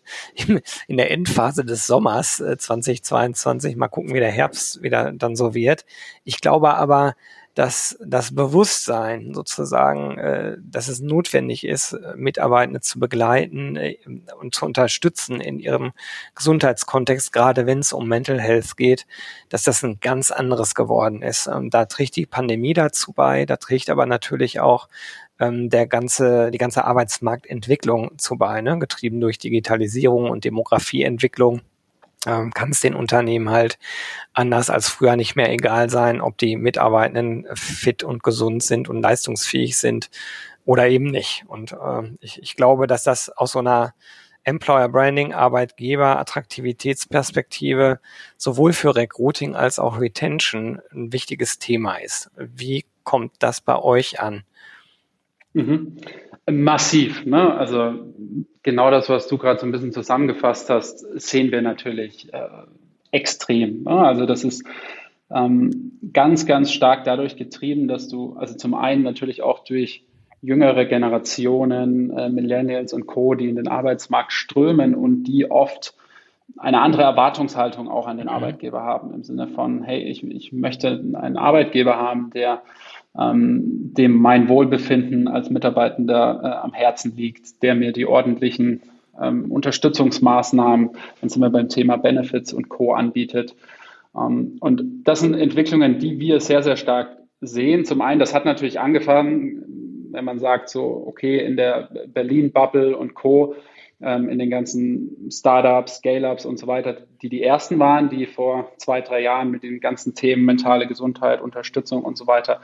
in, 0.86 0.96
der 0.96 1.10
Endphase 1.10 1.64
des 1.64 1.86
Sommers 1.86 2.40
äh, 2.40 2.56
2022. 2.56 3.76
Mal 3.76 3.88
gucken, 3.88 4.14
wie 4.14 4.20
der 4.20 4.30
Herbst 4.30 4.82
wieder 4.82 5.12
dann 5.12 5.36
so 5.36 5.54
wird. 5.54 5.84
Ich 6.24 6.40
glaube 6.40 6.74
aber, 6.74 7.14
dass 7.54 7.98
das 8.04 8.34
Bewusstsein 8.34 9.34
sozusagen, 9.34 10.18
äh, 10.18 10.56
dass 10.62 10.88
es 10.88 11.00
notwendig 11.00 11.66
ist, 11.66 11.96
Mitarbeitende 12.16 12.80
zu 12.80 12.98
begleiten 12.98 13.76
äh, 13.76 13.98
und 14.40 14.54
zu 14.54 14.64
unterstützen 14.64 15.40
in 15.40 15.58
ihrem 15.58 15.92
Gesundheitskontext, 16.34 17.32
gerade 17.32 17.66
wenn 17.66 17.80
es 17.80 17.92
um 17.92 18.08
Mental 18.08 18.40
Health 18.40 18.76
geht, 18.76 19.06
dass 19.50 19.64
das 19.64 19.82
ein 19.82 19.98
ganz 20.00 20.30
anderes 20.30 20.74
geworden 20.74 21.22
ist. 21.22 21.46
Und 21.46 21.74
da 21.74 21.84
trägt 21.84 22.16
die 22.16 22.26
Pandemie 22.26 22.72
dazu 22.72 23.12
bei, 23.12 23.44
da 23.44 23.56
trägt 23.56 23.90
aber 23.90 24.06
natürlich 24.06 24.60
auch 24.60 24.88
ähm, 25.38 25.68
der 25.68 25.86
ganze, 25.86 26.50
die 26.50 26.58
ganze 26.58 26.84
Arbeitsmarktentwicklung 26.84 28.18
zu 28.18 28.36
bei, 28.36 28.62
ne? 28.62 28.78
getrieben 28.78 29.20
durch 29.20 29.38
Digitalisierung 29.38 30.30
und 30.30 30.44
Demografieentwicklung 30.44 31.60
ähm, 32.26 32.52
kann 32.52 32.70
es 32.70 32.80
den 32.80 32.94
Unternehmen 32.94 33.50
halt 33.50 33.78
anders 34.32 34.70
als 34.70 34.88
früher 34.88 35.16
nicht 35.16 35.36
mehr 35.36 35.50
egal 35.50 35.90
sein, 35.90 36.20
ob 36.20 36.38
die 36.38 36.56
Mitarbeitenden 36.56 37.46
fit 37.54 38.02
und 38.04 38.22
gesund 38.22 38.62
sind 38.62 38.88
und 38.88 39.02
leistungsfähig 39.02 39.76
sind 39.76 40.10
oder 40.64 40.88
eben 40.88 41.06
nicht. 41.06 41.44
Und 41.48 41.72
äh, 41.72 42.10
ich, 42.20 42.40
ich 42.40 42.56
glaube, 42.56 42.86
dass 42.86 43.04
das 43.04 43.28
aus 43.28 43.52
so 43.52 43.58
einer 43.58 43.94
Employer 44.44 44.88
Branding, 44.88 45.32
Arbeitgeber, 45.32 46.18
Attraktivitätsperspektive 46.18 48.00
sowohl 48.36 48.72
für 48.72 48.94
Recruiting 48.94 49.54
als 49.54 49.78
auch 49.78 50.00
Retention 50.00 50.80
ein 50.92 51.12
wichtiges 51.12 51.58
Thema 51.58 51.96
ist. 51.96 52.30
Wie 52.36 52.84
kommt 53.04 53.34
das 53.38 53.60
bei 53.60 53.76
euch 53.76 54.20
an? 54.20 54.44
Mhm. 55.52 55.96
Massiv. 56.50 57.24
Ne? 57.24 57.54
Also 57.54 57.94
genau 58.62 58.90
das, 58.90 59.08
was 59.08 59.28
du 59.28 59.38
gerade 59.38 59.60
so 59.60 59.66
ein 59.66 59.72
bisschen 59.72 59.92
zusammengefasst 59.92 60.70
hast, 60.70 61.00
sehen 61.20 61.52
wir 61.52 61.62
natürlich 61.62 62.32
äh, 62.32 62.48
extrem. 63.12 63.84
Ne? 63.84 63.90
Also 63.90 64.26
das 64.26 64.44
ist 64.44 64.64
ähm, 65.30 65.98
ganz, 66.12 66.46
ganz 66.46 66.72
stark 66.72 67.04
dadurch 67.04 67.36
getrieben, 67.36 67.88
dass 67.88 68.08
du, 68.08 68.34
also 68.36 68.56
zum 68.56 68.74
einen 68.74 69.02
natürlich 69.02 69.42
auch 69.42 69.64
durch 69.64 70.04
jüngere 70.40 70.84
Generationen, 70.84 72.10
äh, 72.10 72.28
Millennials 72.28 72.92
und 72.92 73.06
Co., 73.06 73.34
die 73.34 73.48
in 73.48 73.56
den 73.56 73.68
Arbeitsmarkt 73.68 74.32
strömen 74.32 74.94
und 74.94 75.24
die 75.24 75.50
oft 75.50 75.94
eine 76.58 76.80
andere 76.80 77.02
Erwartungshaltung 77.02 77.88
auch 77.88 78.06
an 78.06 78.18
den 78.18 78.26
mhm. 78.26 78.32
Arbeitgeber 78.32 78.82
haben, 78.82 79.14
im 79.14 79.22
Sinne 79.22 79.48
von, 79.48 79.82
hey, 79.84 80.02
ich, 80.02 80.24
ich 80.24 80.52
möchte 80.52 80.88
einen 81.14 81.36
Arbeitgeber 81.36 81.96
haben, 81.96 82.30
der 82.30 82.62
ähm, 83.18 83.92
dem 83.94 84.16
mein 84.16 84.48
Wohlbefinden 84.48 85.28
als 85.28 85.50
Mitarbeitender 85.50 86.40
äh, 86.42 86.64
am 86.64 86.72
Herzen 86.72 87.14
liegt, 87.16 87.62
der 87.62 87.74
mir 87.74 87.92
die 87.92 88.06
ordentlichen 88.06 88.82
ähm, 89.20 89.50
Unterstützungsmaßnahmen, 89.50 90.90
dann 91.20 91.28
sind 91.28 91.42
wir 91.42 91.50
beim 91.50 91.68
Thema 91.68 91.96
Benefits 91.96 92.52
und 92.52 92.68
Co. 92.68 92.94
anbietet. 92.94 93.54
Ähm, 94.16 94.56
und 94.60 95.04
das 95.04 95.20
sind 95.20 95.34
Entwicklungen, 95.34 95.98
die 95.98 96.18
wir 96.18 96.40
sehr, 96.40 96.62
sehr 96.62 96.76
stark 96.76 97.16
sehen. 97.40 97.84
Zum 97.84 98.00
einen, 98.00 98.20
das 98.20 98.34
hat 98.34 98.44
natürlich 98.44 98.80
angefangen, 98.80 100.08
wenn 100.10 100.24
man 100.24 100.38
sagt, 100.38 100.68
so, 100.68 101.04
okay, 101.06 101.44
in 101.44 101.56
der 101.56 101.90
Berlin-Bubble 102.08 102.96
und 102.96 103.14
Co., 103.14 103.54
ähm, 104.00 104.28
in 104.28 104.38
den 104.38 104.50
ganzen 104.50 105.30
Startups, 105.30 105.98
Scale-Ups 105.98 106.44
und 106.44 106.58
so 106.58 106.66
weiter, 106.66 106.96
die 107.22 107.28
die 107.28 107.42
ersten 107.42 107.78
waren, 107.78 108.10
die 108.10 108.26
vor 108.26 108.72
zwei, 108.78 109.00
drei 109.00 109.20
Jahren 109.20 109.50
mit 109.50 109.62
den 109.62 109.80
ganzen 109.80 110.14
Themen 110.14 110.44
mentale 110.44 110.86
Gesundheit, 110.86 111.40
Unterstützung 111.40 112.02
und 112.02 112.16
so 112.16 112.26
weiter 112.26 112.60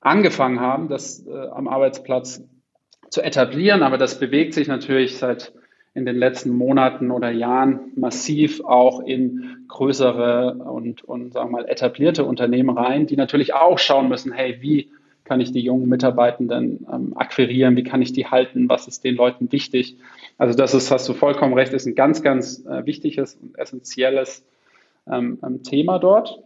angefangen 0.00 0.60
haben, 0.60 0.88
das 0.88 1.26
äh, 1.26 1.48
am 1.48 1.68
Arbeitsplatz 1.68 2.42
zu 3.10 3.22
etablieren. 3.22 3.82
Aber 3.82 3.98
das 3.98 4.18
bewegt 4.18 4.54
sich 4.54 4.68
natürlich 4.68 5.18
seit 5.18 5.52
in 5.94 6.06
den 6.06 6.16
letzten 6.16 6.50
Monaten 6.50 7.10
oder 7.10 7.30
Jahren 7.30 7.92
massiv 7.96 8.62
auch 8.64 9.00
in 9.00 9.64
größere 9.68 10.54
und, 10.54 11.02
und 11.02 11.32
sagen 11.32 11.50
wir 11.50 11.62
mal 11.62 11.68
etablierte 11.68 12.24
Unternehmen 12.24 12.76
rein, 12.76 13.06
die 13.06 13.16
natürlich 13.16 13.54
auch 13.54 13.78
schauen 13.78 14.08
müssen, 14.08 14.32
hey, 14.32 14.58
wie 14.60 14.90
kann 15.24 15.40
ich 15.40 15.52
die 15.52 15.60
jungen 15.60 15.88
Mitarbeitenden 15.88 16.86
ähm, 16.92 17.16
akquirieren, 17.16 17.76
wie 17.76 17.84
kann 17.84 18.02
ich 18.02 18.12
die 18.12 18.26
halten, 18.26 18.68
was 18.68 18.88
ist 18.88 19.04
den 19.04 19.14
Leuten 19.14 19.52
wichtig. 19.52 19.96
Also 20.38 20.56
das 20.56 20.74
ist, 20.74 20.90
hast 20.90 21.08
du 21.08 21.12
vollkommen 21.12 21.54
recht, 21.54 21.72
ist 21.72 21.86
ein 21.86 21.94
ganz, 21.94 22.22
ganz 22.22 22.64
äh, 22.66 22.84
wichtiges 22.86 23.36
und 23.36 23.56
essentielles 23.58 24.44
ähm, 25.08 25.38
ähm 25.44 25.62
Thema 25.62 25.98
dort. 25.98 26.42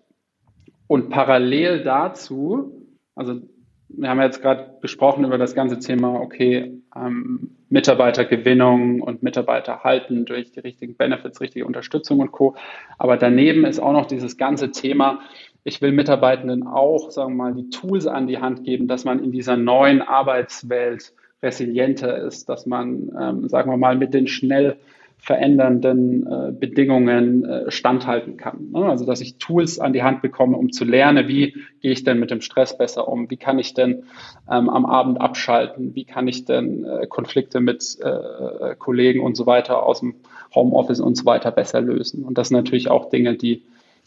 Und 0.87 1.08
parallel 1.08 1.82
dazu, 1.82 2.83
also 3.14 3.40
wir 3.88 4.09
haben 4.09 4.21
jetzt 4.21 4.42
gerade 4.42 4.78
gesprochen 4.80 5.25
über 5.25 5.38
das 5.38 5.54
ganze 5.54 5.78
Thema, 5.78 6.21
okay, 6.21 6.80
ähm, 6.97 7.56
Mitarbeitergewinnung 7.68 9.00
und 9.00 9.23
Mitarbeiter 9.23 9.85
halten 9.85 10.25
durch 10.25 10.52
die 10.52 10.61
richtigen 10.61 10.97
Benefits, 10.97 11.40
richtige 11.40 11.66
Unterstützung 11.66 12.21
und 12.21 12.33
Co. 12.33 12.56
Aber 12.99 13.16
daneben 13.16 13.64
ist 13.64 13.80
auch 13.80 13.92
noch 13.92 14.06
dieses 14.06 14.37
ganze 14.37 14.71
Thema, 14.71 15.21
ich 15.64 15.80
will 15.80 15.92
Mitarbeitenden 15.92 16.66
auch, 16.66 17.11
sagen 17.11 17.37
wir 17.37 17.44
mal, 17.44 17.54
die 17.54 17.71
Tools 17.71 18.06
an 18.06 18.26
die 18.26 18.38
Hand 18.38 18.64
geben, 18.64 18.87
dass 18.87 19.04
man 19.04 19.23
in 19.23 19.33
dieser 19.33 19.56
neuen 19.56 20.02
Arbeitswelt 20.02 21.12
resilienter 21.42 22.16
ist, 22.18 22.49
dass 22.49 22.66
man, 22.66 23.11
ähm, 23.18 23.49
sagen 23.49 23.71
wir 23.71 23.76
mal, 23.76 23.97
mit 23.97 24.14
den 24.14 24.26
schnell 24.26 24.76
verändernden 25.24 26.26
äh, 26.26 26.52
Bedingungen 26.52 27.46
äh, 27.46 27.70
standhalten 27.70 28.36
kann. 28.36 28.72
Ne? 28.72 28.84
Also 28.84 29.06
dass 29.06 29.22
ich 29.22 29.38
Tools 29.38 29.78
an 29.78 29.94
die 29.94 30.02
Hand 30.02 30.20
bekomme, 30.20 30.58
um 30.58 30.70
zu 30.70 30.84
lernen, 30.84 31.28
wie 31.28 31.54
gehe 31.80 31.92
ich 31.92 32.04
denn 32.04 32.18
mit 32.18 32.30
dem 32.30 32.42
Stress 32.42 32.76
besser 32.76 33.08
um, 33.08 33.30
wie 33.30 33.38
kann 33.38 33.58
ich 33.58 33.72
denn 33.72 34.02
ähm, 34.50 34.68
am 34.68 34.84
Abend 34.84 35.22
abschalten, 35.22 35.94
wie 35.94 36.04
kann 36.04 36.28
ich 36.28 36.44
denn 36.44 36.84
äh, 36.84 37.06
Konflikte 37.06 37.60
mit 37.60 37.96
äh, 38.02 38.74
Kollegen 38.76 39.20
und 39.20 39.34
so 39.34 39.46
weiter 39.46 39.84
aus 39.84 40.00
dem 40.00 40.16
Homeoffice 40.54 41.00
und 41.00 41.16
so 41.16 41.24
weiter 41.24 41.50
besser 41.50 41.80
lösen. 41.80 42.22
Und 42.22 42.36
das 42.36 42.48
sind 42.48 42.58
natürlich 42.58 42.90
auch 42.90 43.08
Dinge, 43.08 43.34
die, 43.34 43.62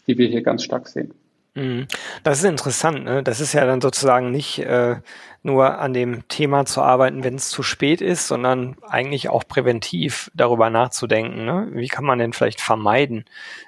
die 0.06 0.18
wir 0.18 0.28
hier 0.28 0.42
ganz 0.42 0.62
stark 0.62 0.86
sehen. 0.86 1.12
Mhm. 1.54 1.88
Das 2.22 2.38
ist 2.38 2.44
interessant. 2.44 3.04
Ne? 3.04 3.24
Das 3.24 3.40
ist 3.40 3.54
ja 3.54 3.66
dann 3.66 3.80
sozusagen 3.80 4.30
nicht 4.30 4.60
äh, 4.60 4.96
nur 5.42 5.78
an 5.78 5.94
dem 5.94 6.26
Thema 6.28 6.66
zu 6.66 6.82
arbeiten, 6.82 7.22
wenn 7.22 7.36
es 7.36 7.48
zu 7.48 7.62
spät 7.62 8.00
ist, 8.00 8.26
sondern 8.26 8.76
eigentlich 8.82 9.28
auch 9.28 9.46
präventiv 9.46 10.30
darüber 10.34 10.68
nachzudenken. 10.68 11.44
Ne? 11.44 11.68
Wie 11.72 11.86
kann 11.86 12.04
man 12.04 12.18
denn 12.18 12.32
vielleicht 12.32 12.60
vermeiden, 12.60 13.24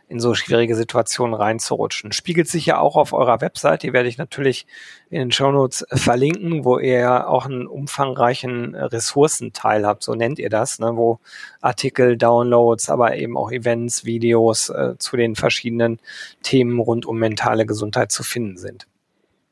in 0.09 0.19
so 0.19 0.35
schwierige 0.35 0.75
Situationen 0.75 1.35
reinzurutschen? 1.35 2.11
Spiegelt 2.11 2.49
sich 2.49 2.67
ja 2.67 2.79
auch 2.79 2.97
auf 2.97 3.13
eurer 3.13 3.41
Website, 3.41 3.85
die 3.85 3.93
werde 3.93 4.09
ich 4.09 4.19
natürlich 4.19 4.67
in 5.11 5.21
den 5.21 5.31
Shownotes 5.31 5.87
verlinken, 5.93 6.65
wo 6.65 6.79
ihr 6.79 6.99
ja 6.99 7.27
auch 7.27 7.47
einen 7.47 7.69
umfangreichen 7.69 8.75
Ressourcenteil 8.75 9.87
habt, 9.87 10.03
so 10.03 10.15
nennt 10.15 10.41
ihr 10.41 10.51
das, 10.51 10.81
ne? 10.81 10.97
wo 10.97 11.21
Artikel, 11.61 12.17
Downloads, 12.17 12.91
aber 12.91 13.17
eben 13.17 13.37
auch 13.37 13.53
Events, 13.53 14.05
Videos 14.05 14.71
äh, 14.71 14.95
zu 14.99 15.17
den 15.17 15.37
verschiedenen 15.37 16.01
Themen 16.43 16.81
rund 16.81 17.07
um 17.07 17.19
mentale 17.19 17.65
Gesundheit 17.65 18.11
zu 18.11 18.25
finden 18.25 18.57
sind. 18.57 18.89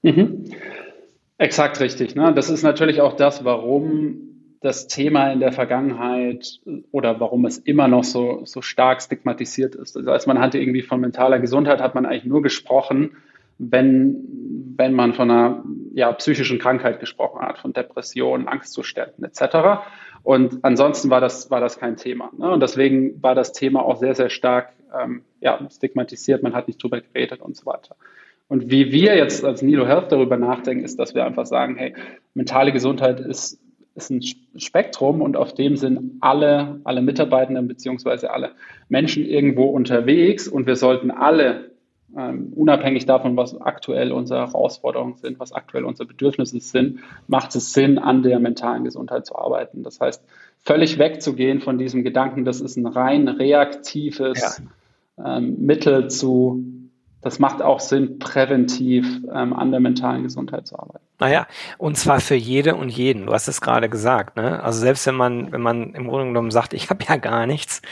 Mhm. 0.03 0.53
Exakt 1.39 1.81
richtig. 1.81 2.17
Ne? 2.17 2.33
Das 2.35 2.51
ist 2.51 2.63
natürlich 2.63 3.01
auch 3.01 3.15
das, 3.15 3.45
warum 3.45 4.29
das 4.61 4.89
Thema 4.89 5.31
in 5.33 5.39
der 5.39 5.53
Vergangenheit 5.53 6.61
oder 6.91 7.21
warum 7.21 7.47
es 7.47 7.59
immer 7.59 7.87
noch 7.87 8.03
so, 8.03 8.41
so 8.45 8.61
stark 8.61 9.01
stigmatisiert 9.01 9.77
ist. 9.77 9.97
Also 9.97 10.11
als 10.11 10.27
man 10.27 10.41
hatte 10.41 10.59
irgendwie 10.59 10.83
von 10.83 11.01
mentaler 11.01 11.39
Gesundheit, 11.39 11.81
hat 11.81 11.95
man 11.95 12.07
eigentlich 12.07 12.25
nur 12.25 12.43
gesprochen, 12.43 13.17
wenn, 13.59 14.17
wenn 14.77 14.95
man 14.95 15.15
von 15.15 15.31
einer 15.31 15.65
ja, 15.95 16.13
psychischen 16.13 16.59
Krankheit 16.59 16.99
gesprochen 16.99 17.41
hat, 17.41 17.59
von 17.59 17.73
Depressionen, 17.73 18.49
Angstzuständen 18.49 19.25
etc. 19.25 19.83
Und 20.25 20.59
ansonsten 20.63 21.09
war 21.09 21.21
das, 21.21 21.53
war 21.53 21.61
das 21.61 21.79
kein 21.79 21.97
Thema. 21.97 22.33
Ne? 22.37 22.51
Und 22.51 22.61
deswegen 22.61 23.23
war 23.23 23.37
das 23.37 23.53
Thema 23.53 23.85
auch 23.85 23.97
sehr, 23.97 24.17
sehr 24.17 24.29
stark 24.29 24.73
ähm, 24.93 25.23
ja, 25.41 25.61
stigmatisiert, 25.71 26.43
man 26.43 26.55
hat 26.55 26.67
nicht 26.67 26.83
drüber 26.83 27.01
geredet 27.01 27.41
und 27.41 27.57
so 27.57 27.67
weiter. 27.67 27.95
Und 28.49 28.71
wie 28.71 28.93
wir 28.93 29.17
jetzt 29.17 29.45
als 29.45 29.63
Nilo 29.63 29.87
Health 29.87 30.11
darüber 30.11 30.37
nachdenken, 30.39 30.85
ist, 30.85 30.99
dass 30.99 31.15
wir 31.15 31.25
einfach 31.25 31.47
sagen, 31.47 31.77
hey, 31.77 31.95
mentale 32.35 32.73
Gesundheit 32.73 33.21
ist, 33.21 33.61
ist 33.95 34.11
ein 34.11 34.23
Spektrum 34.57 35.21
und 35.21 35.37
auf 35.37 35.53
dem 35.53 35.77
sind 35.77 36.15
alle, 36.21 36.81
alle 36.85 37.03
Mitarbeitenden 37.03 37.69
beziehungsweise 37.69 38.31
alle 38.31 38.53
Menschen 38.89 39.25
irgendwo 39.25 39.65
unterwegs 39.65 40.49
und 40.49 40.67
wir 40.67 40.77
sollten 40.77 41.11
alle, 41.11 41.73
ähm, 42.17 42.53
unabhängig 42.57 43.05
davon, 43.05 43.37
was 43.37 43.61
aktuell 43.61 44.13
unsere 44.13 44.41
Herausforderungen 44.41 45.17
sind, 45.17 45.39
was 45.39 45.53
aktuell 45.53 45.85
unsere 45.85 46.07
Bedürfnisse 46.07 46.59
sind, 46.61 47.01
macht 47.27 47.55
es 47.55 47.75
Sinn, 47.75 47.99
an 47.99 48.23
der 48.23 48.39
mentalen 48.39 48.85
Gesundheit 48.85 49.27
zu 49.27 49.37
arbeiten. 49.37 49.83
Das 49.83 50.01
heißt, 50.01 50.25
völlig 50.61 50.99
wegzugehen 50.99 51.61
von 51.61 51.77
diesem 51.77 52.05
Gedanken, 52.05 52.47
das 52.47 52.63
ist 52.63 52.77
ein 52.77 52.87
rein 52.87 53.29
reaktives 53.29 54.63
ja. 55.19 55.37
ähm, 55.37 55.57
Mittel 55.59 56.09
zu 56.09 56.65
das 57.21 57.39
macht 57.39 57.63
auch 57.63 57.81
Sinn, 57.81 58.19
präventiv 58.19 59.07
ähm, 59.35 59.53
an 59.53 59.71
der 59.71 59.81
mentalen 59.81 60.23
Gesundheit 60.23 60.67
zu 60.67 60.79
arbeiten. 60.79 61.05
Naja, 61.19 61.49
und 61.79 61.99
zwar 61.99 62.21
für 62.21 62.37
jede 62.37 62.77
und 62.77 62.91
jeden. 62.91 63.27
Du 63.27 63.33
hast 63.33 63.49
es 63.49 63.61
gerade 63.61 63.89
gesagt. 63.89 64.37
Ne? 64.37 64.63
Also 64.63 64.79
selbst 64.79 65.05
wenn 65.07 65.17
man, 65.17 65.51
wenn 65.51 65.61
man 65.61 65.95
im 65.95 66.07
Grunde 66.07 66.27
genommen 66.27 66.53
sagt, 66.53 66.75
ich 66.75 66.91
habe 66.91 67.05
ja 67.09 67.17
gar 67.17 67.47
nichts, 67.47 67.83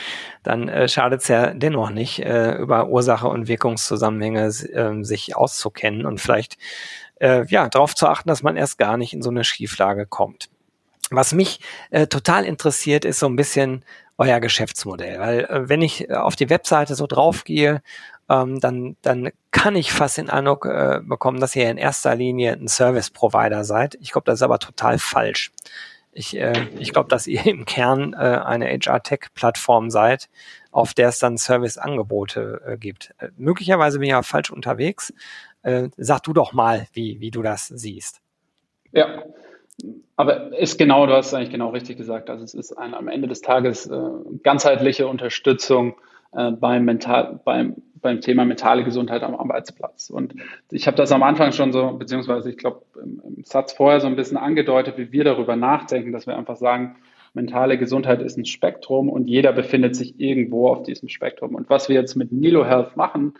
dann 0.43 0.69
äh, 0.69 0.87
schadet 0.87 1.21
es 1.21 1.27
ja 1.27 1.53
dennoch 1.53 1.89
nicht, 1.89 2.19
äh, 2.19 2.55
über 2.55 2.87
Ursache 2.87 3.27
und 3.27 3.49
Wirkungszusammenhänge 3.49 4.45
äh, 4.45 5.03
sich 5.03 5.35
auszukennen 5.35 6.05
und 6.05 6.21
vielleicht 6.21 6.57
äh, 7.19 7.45
ja 7.47 7.67
darauf 7.67 7.95
zu 7.95 8.07
achten, 8.07 8.29
dass 8.29 8.43
man 8.43 8.55
erst 8.55 8.77
gar 8.77 8.95
nicht 8.95 9.13
in 9.13 9.21
so 9.21 9.29
eine 9.29 9.43
Schieflage 9.43 10.05
kommt. 10.05 10.49
Was 11.09 11.33
mich 11.33 11.59
äh, 11.89 12.07
total 12.07 12.45
interessiert, 12.45 13.03
ist 13.03 13.19
so 13.19 13.27
ein 13.27 13.35
bisschen 13.35 13.83
euer 14.17 14.39
Geschäftsmodell, 14.39 15.19
weil 15.19 15.39
äh, 15.41 15.69
wenn 15.69 15.81
ich 15.81 16.11
auf 16.13 16.35
die 16.35 16.49
Webseite 16.49 16.95
so 16.95 17.07
draufgehe 17.07 17.81
ähm, 18.29 18.59
dann, 18.59 18.97
dann 19.01 19.29
kann 19.51 19.75
ich 19.75 19.91
fast 19.91 20.17
den 20.17 20.29
Eindruck 20.29 20.65
äh, 20.65 20.99
bekommen, 21.03 21.39
dass 21.39 21.55
ihr 21.55 21.69
in 21.69 21.77
erster 21.77 22.15
Linie 22.15 22.53
ein 22.53 22.67
Service-Provider 22.67 23.63
seid. 23.63 23.97
Ich 24.01 24.11
glaube, 24.11 24.25
das 24.25 24.35
ist 24.39 24.43
aber 24.43 24.59
total 24.59 24.99
falsch. 24.99 25.51
Ich, 26.11 26.35
äh, 26.35 26.67
ich 26.79 26.93
glaube, 26.93 27.09
dass 27.09 27.27
ihr 27.27 27.45
im 27.45 27.65
Kern 27.65 28.13
äh, 28.13 28.17
eine 28.17 28.67
HR-Tech-Plattform 28.67 29.89
seid, 29.89 30.29
auf 30.71 30.93
der 30.93 31.09
es 31.09 31.19
dann 31.19 31.37
Service-Angebote 31.37 32.61
äh, 32.65 32.77
gibt. 32.77 33.13
Äh, 33.19 33.29
möglicherweise 33.37 33.99
bin 33.99 34.07
ich 34.07 34.11
ja 34.11 34.23
falsch 34.23 34.51
unterwegs. 34.51 35.13
Äh, 35.61 35.89
sag 35.97 36.23
du 36.23 36.33
doch 36.33 36.53
mal, 36.53 36.87
wie, 36.93 37.19
wie 37.19 37.31
du 37.31 37.41
das 37.41 37.67
siehst. 37.67 38.21
Ja, 38.91 39.23
aber 40.15 40.57
ist 40.57 40.77
genau, 40.77 41.05
du 41.05 41.13
hast 41.13 41.33
eigentlich 41.33 41.51
genau 41.51 41.69
richtig 41.69 41.97
gesagt. 41.97 42.29
Also 42.29 42.43
es 42.43 42.53
ist 42.53 42.73
eine, 42.73 42.97
am 42.97 43.07
Ende 43.07 43.27
des 43.27 43.41
Tages 43.41 43.85
äh, 43.85 43.99
ganzheitliche 44.43 45.07
Unterstützung 45.07 45.95
äh, 46.33 46.51
beim, 46.51 46.85
Mental, 46.85 47.39
beim, 47.45 47.75
beim 48.01 48.21
Thema 48.21 48.45
mentale 48.45 48.83
Gesundheit 48.83 49.23
am 49.23 49.35
Arbeitsplatz. 49.35 50.09
Und 50.09 50.35
ich 50.71 50.87
habe 50.87 50.97
das 50.97 51.11
am 51.11 51.23
Anfang 51.23 51.51
schon 51.51 51.71
so, 51.71 51.91
beziehungsweise 51.93 52.49
ich 52.49 52.57
glaube 52.57 52.81
im, 53.01 53.21
im 53.37 53.43
Satz 53.43 53.73
vorher 53.73 53.99
so 53.99 54.07
ein 54.07 54.15
bisschen 54.15 54.37
angedeutet, 54.37 54.97
wie 54.97 55.11
wir 55.11 55.23
darüber 55.23 55.55
nachdenken, 55.55 56.11
dass 56.11 56.27
wir 56.27 56.37
einfach 56.37 56.55
sagen, 56.55 56.95
mentale 57.33 57.77
Gesundheit 57.77 58.21
ist 58.21 58.37
ein 58.37 58.45
Spektrum 58.45 59.09
und 59.09 59.27
jeder 59.27 59.53
befindet 59.53 59.95
sich 59.95 60.19
irgendwo 60.19 60.69
auf 60.69 60.83
diesem 60.83 61.09
Spektrum. 61.09 61.55
Und 61.55 61.69
was 61.69 61.89
wir 61.89 61.95
jetzt 61.95 62.15
mit 62.15 62.31
Nilo 62.31 62.65
Health 62.65 62.97
machen, 62.97 63.33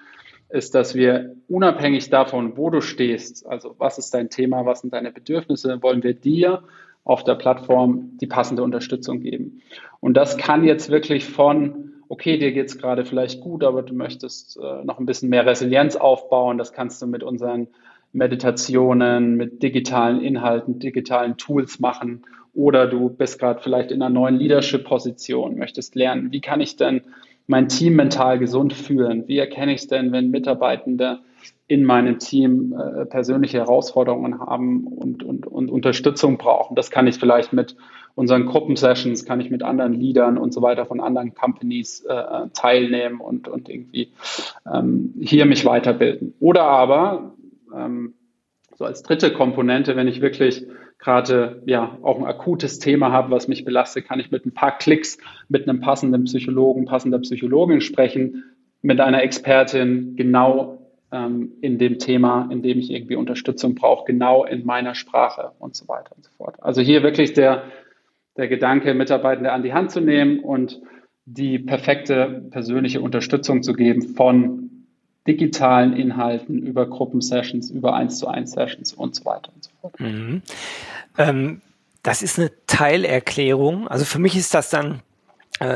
ist, 0.49 0.75
dass 0.75 0.95
wir 0.95 1.35
unabhängig 1.49 2.09
davon, 2.09 2.55
wo 2.55 2.69
du 2.69 2.81
stehst, 2.81 3.45
also 3.45 3.75
was 3.77 3.97
ist 3.97 4.13
dein 4.13 4.29
Thema, 4.29 4.65
was 4.65 4.81
sind 4.81 4.93
deine 4.93 5.11
Bedürfnisse, 5.11 5.81
wollen 5.81 6.03
wir 6.03 6.13
dir 6.13 6.63
auf 7.03 7.23
der 7.23 7.35
Plattform 7.35 8.17
die 8.21 8.27
passende 8.27 8.63
Unterstützung 8.63 9.21
geben. 9.21 9.61
Und 9.99 10.15
das 10.15 10.37
kann 10.37 10.63
jetzt 10.63 10.89
wirklich 10.89 11.25
von 11.25 11.93
okay, 12.09 12.37
dir 12.37 12.51
geht's 12.51 12.77
gerade 12.77 13.05
vielleicht 13.05 13.41
gut, 13.41 13.63
aber 13.63 13.83
du 13.83 13.93
möchtest 13.93 14.57
äh, 14.57 14.83
noch 14.83 14.99
ein 14.99 15.05
bisschen 15.05 15.29
mehr 15.29 15.45
Resilienz 15.45 15.95
aufbauen. 15.95 16.57
Das 16.57 16.73
kannst 16.73 17.01
du 17.01 17.07
mit 17.07 17.23
unseren 17.23 17.67
Meditationen, 18.13 19.35
mit 19.35 19.61
digitalen 19.63 20.21
Inhalten, 20.21 20.79
digitalen 20.79 21.37
Tools 21.37 21.79
machen. 21.79 22.23
Oder 22.53 22.87
du 22.87 23.09
bist 23.09 23.39
gerade 23.39 23.61
vielleicht 23.61 23.91
in 23.91 24.01
einer 24.01 24.13
neuen 24.13 24.35
Leadership-Position, 24.35 25.57
möchtest 25.57 25.95
lernen, 25.95 26.31
wie 26.31 26.41
kann 26.41 26.59
ich 26.59 26.75
denn 26.75 27.01
mein 27.45 27.69
Team 27.69 27.95
mental 27.95 28.39
gesund 28.39 28.73
führen? 28.73 29.27
Wie 29.27 29.37
erkenne 29.37 29.73
ich 29.73 29.81
es 29.81 29.87
denn, 29.87 30.11
wenn 30.11 30.31
Mitarbeitende 30.31 31.19
in 31.67 31.83
meinem 31.85 32.19
Team 32.19 32.73
äh, 32.73 33.05
persönliche 33.05 33.59
Herausforderungen 33.59 34.39
haben 34.39 34.87
und, 34.87 35.23
und, 35.23 35.47
und 35.47 35.69
Unterstützung 35.69 36.37
brauchen? 36.37 36.75
Das 36.75 36.91
kann 36.91 37.07
ich 37.07 37.17
vielleicht 37.17 37.53
mit 37.53 37.75
unseren 38.17 38.47
Gruppensessions, 38.47 39.25
kann 39.25 39.39
ich 39.39 39.51
mit 39.51 39.61
anderen 39.61 39.93
Leadern 39.93 40.39
und 40.39 40.51
so 40.51 40.63
weiter 40.63 40.87
von 40.87 40.99
anderen 40.99 41.35
Companies 41.35 42.03
äh, 42.03 42.47
teilnehmen 42.51 43.19
und, 43.19 43.47
und 43.47 43.69
irgendwie 43.69 44.11
ähm, 44.71 45.13
hier 45.21 45.45
mich 45.45 45.65
weiterbilden. 45.65 46.33
Oder 46.39 46.63
aber 46.63 47.35
ähm, 47.75 48.15
so 48.75 48.85
als 48.85 49.03
dritte 49.03 49.31
Komponente, 49.31 49.95
wenn 49.95 50.07
ich 50.07 50.19
wirklich 50.19 50.65
gerade 50.97 51.61
ja 51.67 51.95
auch 52.01 52.17
ein 52.17 52.25
akutes 52.25 52.79
Thema 52.79 53.11
habe, 53.11 53.29
was 53.29 53.47
mich 53.47 53.65
belastet, 53.65 54.07
kann 54.07 54.19
ich 54.19 54.31
mit 54.31 54.47
ein 54.47 54.53
paar 54.53 54.79
Klicks 54.79 55.19
mit 55.47 55.69
einem 55.69 55.79
passenden 55.79 56.23
Psychologen, 56.23 56.85
passender 56.85 57.19
Psychologin 57.19 57.81
sprechen, 57.81 58.45
mit 58.81 58.99
einer 58.99 59.21
Expertin 59.21 60.15
genau 60.15 60.79
ähm, 61.11 61.51
in 61.61 61.77
dem 61.77 61.99
Thema, 61.99 62.49
in 62.51 62.63
dem 62.63 62.79
ich 62.79 62.89
irgendwie 62.89 63.15
Unterstützung 63.15 63.75
brauche, 63.75 64.05
genau 64.05 64.43
in 64.43 64.65
meiner 64.65 64.95
Sprache 64.95 65.51
und 65.59 65.75
so 65.75 65.87
weiter 65.87 66.15
und 66.15 66.25
so 66.25 66.31
fort. 66.35 66.55
Also 66.63 66.81
hier 66.81 67.03
wirklich 67.03 67.33
der, 67.33 67.61
der 68.37 68.47
Gedanke, 68.47 68.93
Mitarbeitende 68.93 69.51
an 69.51 69.63
die 69.63 69.73
Hand 69.73 69.91
zu 69.91 69.99
nehmen 69.99 70.39
und 70.39 70.81
die 71.25 71.59
perfekte 71.59 72.45
persönliche 72.51 73.01
Unterstützung 73.01 73.63
zu 73.63 73.73
geben 73.73 74.15
von 74.15 74.69
digitalen 75.27 75.93
Inhalten 75.93 76.59
über 76.59 76.87
Gruppensessions, 76.87 77.69
über 77.69 77.93
1 77.95 78.19
zu 78.19 78.27
1 78.27 78.51
Sessions 78.51 78.93
und 78.93 79.15
so 79.15 79.25
weiter 79.25 79.51
und 79.53 79.63
so 79.63 79.71
fort. 79.81 79.99
Mhm. 79.99 80.41
Ähm, 81.17 81.61
das 82.01 82.21
ist 82.21 82.39
eine 82.39 82.51
Teilerklärung. 82.67 83.87
Also 83.89 84.05
für 84.05 84.19
mich 84.19 84.37
ist 84.37 84.53
das 84.53 84.69
dann 84.69 85.01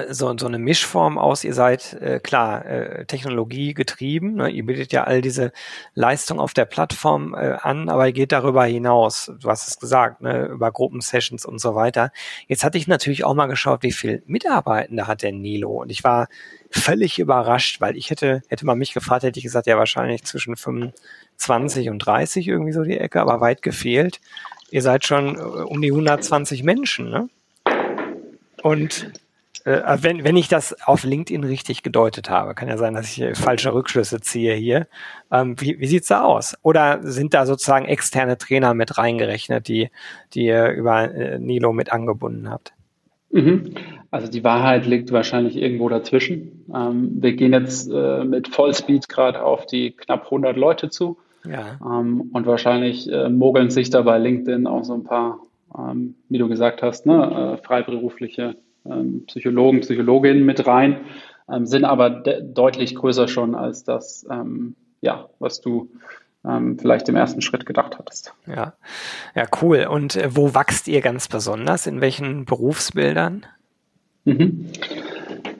so, 0.10 0.38
so 0.38 0.48
eine 0.48 0.60
Mischform 0.60 1.18
aus, 1.18 1.44
ihr 1.44 1.54
seid 1.54 1.94
äh, 1.94 2.20
klar 2.20 2.66
äh, 2.66 3.06
Technologie 3.06 3.74
getrieben, 3.74 4.36
ne? 4.36 4.50
ihr 4.50 4.66
bietet 4.66 4.94
ja 4.94 5.06
all 5.06 5.22
diese 5.22 5.52
Leistung 5.96 6.40
auf 6.40 6.54
der 6.54 6.66
Plattform 6.66 7.34
äh, 7.34 7.58
an, 7.62 7.90
aber 7.90 8.08
ihr 8.08 8.14
geht 8.14 8.32
darüber 8.32 8.66
hinaus, 8.66 9.32
du 9.40 9.50
hast 9.50 9.68
es 9.68 9.80
gesagt, 9.80 10.22
ne? 10.22 10.46
über 10.46 10.72
Gruppensessions 10.72 11.46
und 11.46 11.60
so 11.60 11.74
weiter. 11.74 12.12
Jetzt 12.48 12.64
hatte 12.64 12.78
ich 12.78 12.88
natürlich 12.88 13.24
auch 13.24 13.34
mal 13.34 13.48
geschaut, 13.48 13.82
wie 13.82 13.92
viel 13.92 14.22
Mitarbeitende 14.28 15.08
hat 15.08 15.24
der 15.24 15.32
Nilo 15.32 15.82
und 15.82 15.92
ich 15.92 16.04
war 16.04 16.28
völlig 16.70 17.18
überrascht, 17.18 17.82
weil 17.82 17.98
ich 17.98 18.12
hätte, 18.12 18.44
hätte 18.50 18.66
man 18.66 18.78
mich 18.78 18.94
gefragt, 18.94 19.24
hätte 19.24 19.40
ich 19.40 19.44
gesagt, 19.44 19.68
ja 19.68 19.78
wahrscheinlich 19.78 20.24
zwischen 20.24 20.56
25 20.56 21.90
und 21.90 22.00
30 22.00 22.48
irgendwie 22.48 22.72
so 22.72 22.84
die 22.84 22.98
Ecke, 22.98 23.20
aber 23.20 23.42
weit 23.42 23.62
gefehlt. 23.62 24.22
Ihr 24.70 24.82
seid 24.82 25.06
schon 25.06 25.36
äh, 25.36 25.40
um 25.40 25.82
die 25.82 25.92
120 25.92 26.64
Menschen, 26.64 27.10
ne? 27.10 27.30
Und 28.64 29.12
äh, 29.66 29.98
wenn, 30.02 30.24
wenn 30.24 30.36
ich 30.36 30.48
das 30.48 30.76
auf 30.88 31.04
LinkedIn 31.04 31.44
richtig 31.44 31.84
gedeutet 31.84 32.30
habe, 32.30 32.56
kann 32.56 32.68
ja 32.68 32.78
sein, 32.78 32.94
dass 32.94 33.18
ich 33.18 33.38
falsche 33.38 33.74
Rückschlüsse 33.74 34.22
ziehe 34.22 34.54
hier. 34.54 34.88
Ähm, 35.32 35.56
wie 35.60 35.80
wie 35.80 35.88
sieht's 35.88 36.08
da 36.08 36.24
aus? 36.24 36.56
Oder 36.62 37.00
sind 37.04 37.34
da 37.34 37.46
sozusagen 37.46 37.86
externe 37.86 38.38
Trainer 38.38 38.74
mit 38.74 38.98
reingerechnet, 38.98 39.68
die, 39.68 39.90
die 40.34 40.46
ihr 40.46 40.70
über 40.70 41.14
äh, 41.14 41.40
Nilo 41.40 41.74
mit 41.74 41.92
angebunden 41.92 42.50
habt? 42.50 42.74
Mhm. 43.32 43.76
Also 44.10 44.30
die 44.30 44.44
Wahrheit 44.44 44.86
liegt 44.86 45.12
wahrscheinlich 45.12 45.56
irgendwo 45.56 45.88
dazwischen. 45.90 46.66
Ähm, 46.74 47.22
wir 47.22 47.34
gehen 47.34 47.54
jetzt 47.54 47.90
äh, 47.92 48.24
mit 48.24 48.50
Vollspeed 48.50 49.08
gerade 49.08 49.42
auf 49.44 49.66
die 49.66 49.92
knapp 49.92 50.26
100 50.26 50.58
Leute 50.58 50.90
zu. 50.90 51.18
Ja. 51.48 51.80
Ähm, 51.84 52.30
und 52.34 52.46
wahrscheinlich 52.46 53.12
äh, 53.12 53.30
mogeln 53.30 53.70
sich 53.70 53.90
da 53.90 54.02
bei 54.02 54.18
LinkedIn 54.18 54.68
auch 54.68 54.84
so 54.84 54.94
ein 54.94 55.04
paar, 55.04 55.40
ähm, 55.78 56.16
wie 56.30 56.38
du 56.38 56.48
gesagt 56.48 56.82
hast, 56.82 57.06
ne, 57.06 57.58
äh, 57.60 57.66
freiberufliche 57.66 58.58
Psychologen, 59.28 59.82
Psychologinnen 59.82 60.46
mit 60.46 60.66
rein, 60.66 61.02
ähm, 61.52 61.66
sind 61.66 61.86
aber 61.86 62.10
deutlich 62.10 62.96
größer 62.96 63.28
schon 63.28 63.56
als 63.56 63.84
das, 63.84 64.26
ähm, 64.30 64.76
ja, 65.02 65.30
was 65.40 65.62
du 65.62 65.90
ähm, 66.46 66.80
vielleicht 66.80 67.08
im 67.10 67.16
ersten 67.16 67.42
Schritt 67.42 67.66
gedacht 67.66 67.98
hattest. 68.00 68.34
Ja, 68.48 68.74
ja, 69.36 69.46
cool. 69.62 69.88
Und 69.90 70.16
äh, 70.16 70.36
wo 70.36 70.56
wächst 70.56 70.88
ihr 70.88 71.02
ganz 71.02 71.28
besonders? 71.28 71.88
In 71.88 72.02
welchen 72.02 72.46
Berufsbildern? 72.46 73.46
Mhm. 74.26 74.68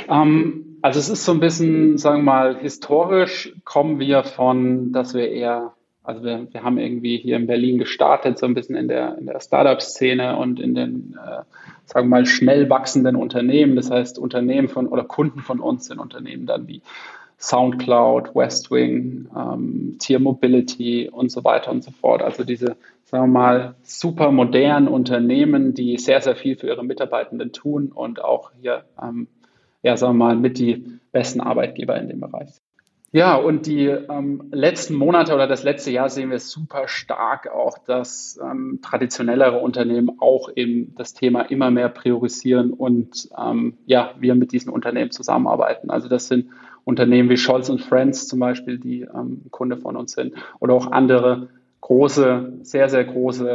Ähm, 0.10 0.78
also 0.82 1.00
es 1.00 1.10
ist 1.10 1.26
so 1.26 1.32
ein 1.32 1.40
bisschen, 1.40 1.98
sagen 1.98 2.20
wir 2.20 2.24
mal, 2.24 2.58
historisch 2.58 3.54
kommen 3.64 4.00
wir 4.00 4.24
von, 4.24 4.92
dass 4.92 5.14
wir 5.14 5.30
eher 5.30 5.74
also 6.04 6.24
wir, 6.24 6.48
wir 6.52 6.64
haben 6.64 6.78
irgendwie 6.78 7.18
hier 7.18 7.36
in 7.36 7.48
Berlin 7.48 7.78
gestartet, 7.78 8.40
so 8.40 8.46
ein 8.46 8.54
bisschen 8.54 8.76
in 8.76 8.88
der, 8.88 9.18
in 9.18 9.28
der 9.28 9.40
Startup-Szene 9.40 10.38
und 10.38 10.60
in 10.60 10.74
den, 10.74 11.18
äh, 11.24 11.44
sagen 11.86 12.08
wir 12.08 12.18
mal, 12.18 12.26
schnell 12.26 12.70
wachsenden 12.70 13.16
Unternehmen. 13.16 13.76
Das 13.76 13.92
heißt, 13.92 14.18
Unternehmen 14.18 14.68
von 14.68 14.88
oder 14.88 15.04
Kunden 15.04 15.42
von 15.42 15.60
uns 15.60 15.86
sind 15.86 16.00
Unternehmen 16.00 16.48
dann 16.48 16.68
wie 16.68 16.82
SoundCloud, 17.38 18.36
Westwing, 18.36 19.28
ähm, 19.36 19.96
Tier 20.00 20.20
Mobility 20.20 21.10
und 21.10 21.32
so 21.32 21.44
weiter 21.44 21.72
und 21.72 21.84
so 21.84 21.92
fort. 21.92 22.22
Also 22.22 22.44
diese, 22.44 22.78
sagen 23.04 23.26
wir 23.26 23.40
mal, 23.40 23.76
super 23.84 24.32
modernen 24.32 24.88
Unternehmen, 24.88 25.74
die 25.74 25.98
sehr, 25.98 26.22
sehr 26.22 26.36
viel 26.36 26.56
für 26.56 26.68
ihre 26.68 26.84
Mitarbeitenden 26.84 27.52
tun 27.52 27.92
und 27.94 28.24
auch 28.24 28.52
hier, 28.60 28.86
ähm, 29.02 29.28
ja, 29.84 29.98
sagen 29.98 30.18
wir 30.18 30.26
mal, 30.26 30.36
mit 30.36 30.58
die 30.60 31.00
besten 31.12 31.42
Arbeitgeber 31.42 31.96
in 31.98 32.10
dem 32.10 32.20
Bereich. 32.20 32.50
Ja, 33.14 33.36
und 33.36 33.66
die 33.66 33.88
ähm, 33.88 34.44
letzten 34.52 34.96
Monate 34.96 35.34
oder 35.34 35.46
das 35.46 35.64
letzte 35.64 35.92
Jahr 35.92 36.08
sehen 36.08 36.30
wir 36.30 36.40
super 36.40 36.88
stark 36.88 37.52
auch, 37.52 37.78
dass 37.78 38.40
ähm, 38.42 38.80
traditionellere 38.82 39.60
Unternehmen 39.60 40.12
auch 40.20 40.50
eben 40.56 40.96
das 40.96 41.14
Thema 41.14 41.42
immer 41.42 41.72
mehr 41.72 41.90
priorisieren 41.90 42.72
und 42.72 43.28
ähm, 43.38 43.78
ja, 43.86 44.14
wir 44.20 44.34
mit 44.36 44.54
diesen 44.54 44.72
Unternehmen 44.72 45.12
zusammenarbeiten. 45.12 45.90
Also 45.90 46.08
das 46.08 46.30
sind 46.30 46.52
Unternehmen 46.86 47.30
wie 47.30 47.36
Scholz 47.36 47.70
und 47.70 47.82
Friends 47.82 48.30
zum 48.30 48.40
Beispiel, 48.40 48.80
die 48.80 49.02
ähm, 49.02 49.42
Kunde 49.52 49.76
von 49.76 49.98
uns 49.98 50.14
sind 50.14 50.34
oder 50.62 50.74
auch 50.74 50.90
andere 50.90 51.50
große, 51.82 52.60
sehr, 52.62 52.88
sehr 52.88 53.04
große 53.04 53.50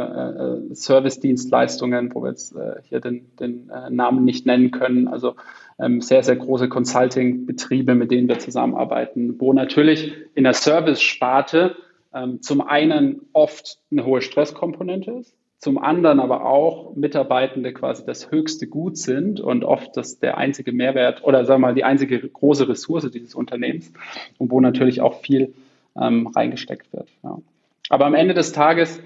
äh, 0.69 0.75
Service-Dienstleistungen, 0.75 2.13
wo 2.13 2.21
wir 2.21 2.29
jetzt 2.29 2.55
äh, 2.55 2.75
hier 2.83 2.99
den, 2.99 3.25
den 3.39 3.71
äh, 3.71 3.89
Namen 3.89 4.23
nicht 4.23 4.45
nennen 4.45 4.69
können. 4.69 5.07
Also 5.07 5.35
ähm, 5.79 6.01
sehr, 6.01 6.23
sehr 6.23 6.35
große 6.35 6.69
Consulting-Betriebe, 6.69 7.95
mit 7.95 8.11
denen 8.11 8.27
wir 8.27 8.39
zusammenarbeiten, 8.39 9.39
wo 9.39 9.53
natürlich 9.53 10.13
in 10.35 10.43
der 10.43 10.53
Service-Sparte 10.53 11.75
ähm, 12.13 12.41
zum 12.41 12.61
einen 12.61 13.21
oft 13.33 13.79
eine 13.91 14.05
hohe 14.05 14.21
Stresskomponente 14.21 15.11
ist, 15.11 15.35
zum 15.59 15.77
anderen 15.77 16.19
aber 16.19 16.45
auch 16.45 16.95
Mitarbeitende 16.95 17.73
quasi 17.73 18.05
das 18.05 18.31
höchste 18.31 18.67
Gut 18.67 18.97
sind 18.97 19.39
und 19.39 19.63
oft 19.63 19.97
das 19.97 20.19
der 20.19 20.37
einzige 20.37 20.71
Mehrwert 20.71 21.23
oder 21.23 21.45
sagen 21.45 21.61
wir 21.61 21.67
mal 21.69 21.75
die 21.75 21.83
einzige 21.83 22.19
große 22.19 22.69
Ressource 22.69 23.09
dieses 23.11 23.35
Unternehmens 23.35 23.91
und 24.37 24.51
wo 24.51 24.61
natürlich 24.61 25.01
auch 25.01 25.21
viel 25.21 25.53
ähm, 25.99 26.27
reingesteckt 26.27 26.93
wird. 26.93 27.09
Ja. 27.23 27.39
Aber 27.89 28.05
am 28.05 28.13
Ende 28.13 28.33
des 28.33 28.51
Tages 28.51 28.99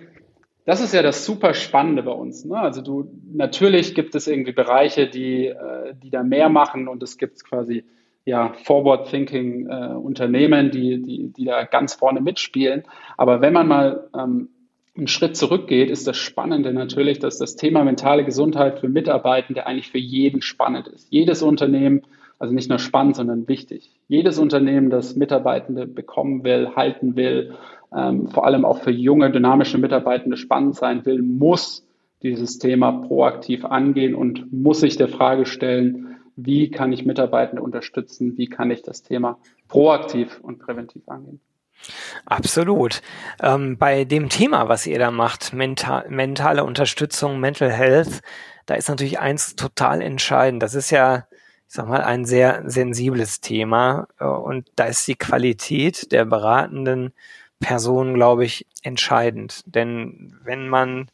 das 0.65 0.81
ist 0.81 0.93
ja 0.93 1.01
das 1.01 1.25
super 1.25 1.53
Spannende 1.53 2.03
bei 2.03 2.11
uns. 2.11 2.45
Ne? 2.45 2.57
Also 2.57 2.81
du, 2.81 3.11
natürlich 3.33 3.95
gibt 3.95 4.15
es 4.15 4.27
irgendwie 4.27 4.51
Bereiche, 4.51 5.07
die, 5.07 5.47
äh, 5.47 5.93
die 6.01 6.09
da 6.09 6.23
mehr 6.23 6.49
machen 6.49 6.87
und 6.87 7.01
es 7.01 7.17
gibt 7.17 7.43
quasi 7.43 7.83
ja 8.25 8.53
Forward-Thinking 8.63 9.67
äh, 9.67 9.93
Unternehmen, 9.95 10.71
die, 10.71 11.01
die, 11.01 11.33
die 11.33 11.45
da 11.45 11.63
ganz 11.63 11.95
vorne 11.95 12.21
mitspielen. 12.21 12.83
Aber 13.17 13.41
wenn 13.41 13.53
man 13.53 13.67
mal 13.67 14.09
ähm, 14.15 14.49
einen 14.95 15.07
Schritt 15.07 15.35
zurückgeht, 15.35 15.89
ist 15.89 16.05
das 16.07 16.17
Spannende 16.17 16.73
natürlich, 16.73 17.19
dass 17.19 17.37
das 17.37 17.55
Thema 17.55 17.83
mentale 17.83 18.23
Gesundheit 18.23 18.79
für 18.79 18.89
Mitarbeitende 18.89 19.65
eigentlich 19.65 19.89
für 19.89 19.97
jeden 19.97 20.41
spannend 20.41 20.87
ist. 20.87 21.07
Jedes 21.09 21.41
Unternehmen, 21.41 22.03
also 22.37 22.53
nicht 22.53 22.69
nur 22.69 22.79
spannend, 22.79 23.15
sondern 23.15 23.47
wichtig. 23.47 23.89
Jedes 24.07 24.37
Unternehmen, 24.37 24.89
das 24.89 25.15
Mitarbeitende 25.15 25.87
bekommen 25.87 26.43
will, 26.43 26.75
halten 26.75 27.15
will, 27.15 27.55
ähm, 27.95 28.27
vor 28.27 28.45
allem 28.45 28.65
auch 28.65 28.79
für 28.79 28.91
junge, 28.91 29.31
dynamische 29.31 29.77
Mitarbeitende 29.77 30.37
spannend 30.37 30.75
sein 30.75 31.05
will, 31.05 31.21
muss 31.21 31.85
dieses 32.23 32.59
Thema 32.59 32.91
proaktiv 32.91 33.65
angehen 33.65 34.15
und 34.15 34.51
muss 34.53 34.79
sich 34.79 34.95
der 34.97 35.07
Frage 35.07 35.45
stellen, 35.45 36.19
wie 36.35 36.69
kann 36.71 36.93
ich 36.93 37.05
Mitarbeitende 37.05 37.61
unterstützen, 37.61 38.37
wie 38.37 38.47
kann 38.47 38.71
ich 38.71 38.83
das 38.83 39.01
Thema 39.01 39.37
proaktiv 39.67 40.39
und 40.41 40.59
präventiv 40.59 41.07
angehen. 41.07 41.41
Absolut. 42.25 43.01
Ähm, 43.41 43.77
bei 43.77 44.05
dem 44.05 44.29
Thema, 44.29 44.69
was 44.69 44.85
ihr 44.85 44.99
da 44.99 45.09
macht, 45.09 45.53
mental, 45.53 46.07
mentale 46.09 46.63
Unterstützung, 46.63 47.39
Mental 47.39 47.71
Health, 47.71 48.21
da 48.67 48.75
ist 48.75 48.87
natürlich 48.87 49.19
eins 49.19 49.55
total 49.55 50.01
entscheidend. 50.01 50.61
Das 50.61 50.75
ist 50.75 50.91
ja, 50.91 51.25
ich 51.67 51.73
sag 51.73 51.87
mal, 51.87 52.01
ein 52.01 52.25
sehr 52.25 52.63
sensibles 52.67 53.41
Thema 53.41 54.07
äh, 54.19 54.25
und 54.25 54.69
da 54.75 54.85
ist 54.85 55.07
die 55.07 55.15
Qualität 55.15 56.11
der 56.11 56.25
beratenden 56.25 57.13
Person, 57.61 58.15
glaube 58.15 58.43
ich, 58.43 58.65
entscheidend. 58.83 59.61
Denn 59.65 60.35
wenn 60.43 60.67
man 60.67 61.09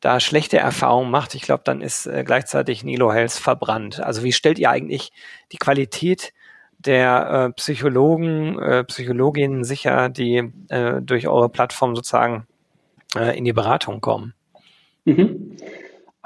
da 0.00 0.20
schlechte 0.20 0.58
Erfahrungen 0.58 1.10
macht, 1.10 1.34
ich 1.34 1.42
glaube, 1.42 1.62
dann 1.64 1.80
ist 1.80 2.06
äh, 2.06 2.22
gleichzeitig 2.24 2.84
Nilo 2.84 3.12
Health 3.12 3.32
verbrannt. 3.32 3.98
Also 3.98 4.22
wie 4.22 4.32
stellt 4.32 4.60
ihr 4.60 4.70
eigentlich 4.70 5.10
die 5.50 5.56
Qualität 5.56 6.32
der 6.78 7.48
äh, 7.48 7.52
Psychologen, 7.54 8.56
äh, 8.60 8.84
Psychologinnen 8.84 9.64
sicher, 9.64 10.08
die 10.08 10.52
äh, 10.68 11.02
durch 11.02 11.26
eure 11.26 11.48
Plattform 11.48 11.96
sozusagen 11.96 12.46
äh, 13.16 13.36
in 13.36 13.44
die 13.44 13.52
Beratung 13.52 14.00
kommen? 14.00 14.34
Mhm. 15.04 15.56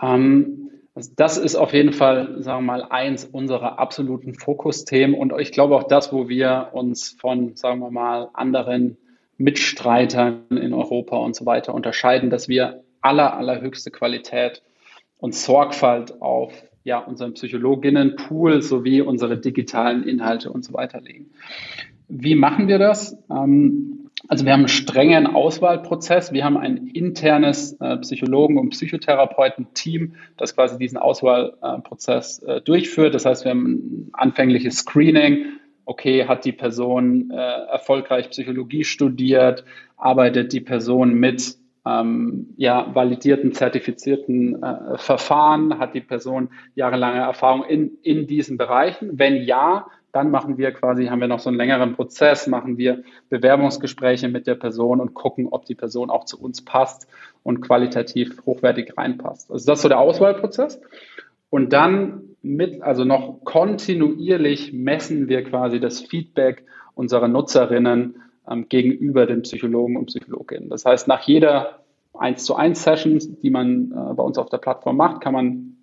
Ähm, 0.03 0.71
also 0.95 1.11
das 1.17 1.39
ist 1.39 1.57
auf 1.57 1.73
jeden 1.73 1.95
Fall, 1.95 2.43
sagen 2.43 2.67
wir 2.67 2.73
mal, 2.73 2.83
eins 2.91 3.25
unserer 3.25 3.79
absoluten 3.79 4.35
Fokusthemen 4.35 5.19
und 5.19 5.33
ich 5.41 5.53
glaube 5.53 5.75
auch 5.77 5.85
das, 5.85 6.13
wo 6.13 6.29
wir 6.29 6.69
uns 6.73 7.17
von, 7.19 7.57
sagen 7.57 7.81
wir 7.81 7.91
mal, 7.91 8.29
anderen 8.35 8.99
Mitstreitern 9.43 10.45
in 10.51 10.73
Europa 10.73 11.17
und 11.17 11.35
so 11.35 11.45
weiter 11.47 11.75
unterscheiden, 11.75 12.31
dass 12.31 12.49
wir 12.49 12.85
aller, 13.01 13.37
allerhöchste 13.37 13.91
Qualität 13.91 14.63
und 15.19 15.35
Sorgfalt 15.35 16.21
auf 16.23 16.53
ja, 16.85 16.99
unseren 16.99 17.35
Psychologinnenpool 17.35 18.63
sowie 18.63 19.01
unsere 19.01 19.39
digitalen 19.39 20.05
Inhalte 20.05 20.51
und 20.51 20.65
so 20.65 20.73
weiter 20.73 21.01
legen. 21.01 21.31
Wie 22.09 22.35
machen 22.35 22.69
wir 22.69 22.79
das? 22.79 23.17
Ähm, 23.31 24.11
also 24.29 24.45
wir 24.45 24.53
haben 24.53 24.61
einen 24.61 24.69
strengen 24.69 25.27
Auswahlprozess. 25.27 26.33
Wir 26.33 26.45
haben 26.45 26.57
ein 26.57 26.87
internes 26.89 27.73
äh, 27.81 27.97
Psychologen- 27.99 28.59
und 28.59 28.71
Psychotherapeuten-Team, 28.71 30.15
das 30.37 30.55
quasi 30.55 30.79
diesen 30.79 30.99
Auswahlprozess 30.99 32.39
äh, 32.41 32.61
durchführt. 32.61 33.15
Das 33.15 33.25
heißt, 33.25 33.45
wir 33.45 33.51
haben 33.51 33.65
ein 33.65 34.09
anfängliches 34.13 34.79
Screening. 34.79 35.47
Okay, 35.85 36.27
hat 36.27 36.45
die 36.45 36.53
Person 36.53 37.31
äh, 37.31 37.37
erfolgreich 37.37 38.31
Psychologie 38.31 38.85
studiert? 38.85 39.65
Arbeitet 39.97 40.53
die 40.53 40.61
Person 40.61 41.15
mit 41.15 41.57
ähm, 41.85 42.55
ja, 42.57 42.95
validierten, 42.95 43.53
zertifizierten 43.53 44.63
äh, 44.63 44.99
Verfahren? 44.99 45.79
Hat 45.79 45.95
die 45.95 46.01
Person 46.01 46.51
jahrelange 46.75 47.21
Erfahrung 47.21 47.65
in, 47.65 47.99
in 48.03 48.27
diesen 48.27 48.57
Bereichen? 48.57 49.19
Wenn 49.19 49.43
ja, 49.43 49.87
dann 50.13 50.31
machen 50.31 50.59
wir 50.59 50.73
quasi, 50.73 51.07
haben 51.07 51.21
wir 51.21 51.29
noch 51.29 51.41
so 51.41 51.49
einen 51.49 51.57
längeren 51.57 51.95
Prozess, 51.95 52.47
machen 52.47 52.77
wir 52.77 53.03
Bewerbungsgespräche 53.31 54.29
mit 54.29 54.47
der 54.47 54.55
Person 54.55 55.01
und 55.01 55.15
gucken, 55.15 55.49
ob 55.51 55.65
die 55.65 55.75
Person 55.75 56.11
auch 56.11 56.27
zu 56.27 56.41
uns 56.41 56.63
passt 56.63 57.09
und 57.43 57.63
qualitativ 57.63 58.45
hochwertig 58.45 58.97
reinpasst. 58.97 59.51
Also 59.51 59.67
das 59.67 59.79
ist 59.79 59.83
so 59.83 59.89
der 59.89 59.99
Auswahlprozess. 59.99 60.81
Und 61.53 61.75
dann 61.75 62.31
mit, 62.41 62.81
also 62.81 63.05
noch 63.05 63.45
kontinuierlich 63.45 64.73
messen 64.73 65.29
wir 65.29 65.45
quasi 65.45 65.81
das 65.81 66.01
Feedback 66.01 66.65
unserer 66.95 67.29
Nutzerinnen 67.29 68.23
ähm, 68.51 68.71
gegenüber 68.71 69.27
den 69.27 69.43
Psychologen 69.43 69.99
und 69.99 70.07
Psychologinnen. 70.07 70.71
Das 70.71 70.87
heißt, 70.87 71.09
nach 71.09 71.21
jeder 71.25 71.81
1 72.15 72.43
zu 72.43 72.57
1 72.57 72.83
Session, 72.83 73.19
die 73.43 73.51
man 73.51 73.93
äh, 73.93 74.15
bei 74.15 74.23
uns 74.23 74.39
auf 74.39 74.49
der 74.49 74.57
Plattform 74.57 74.97
macht, 74.97 75.21
kann 75.21 75.35
man 75.35 75.77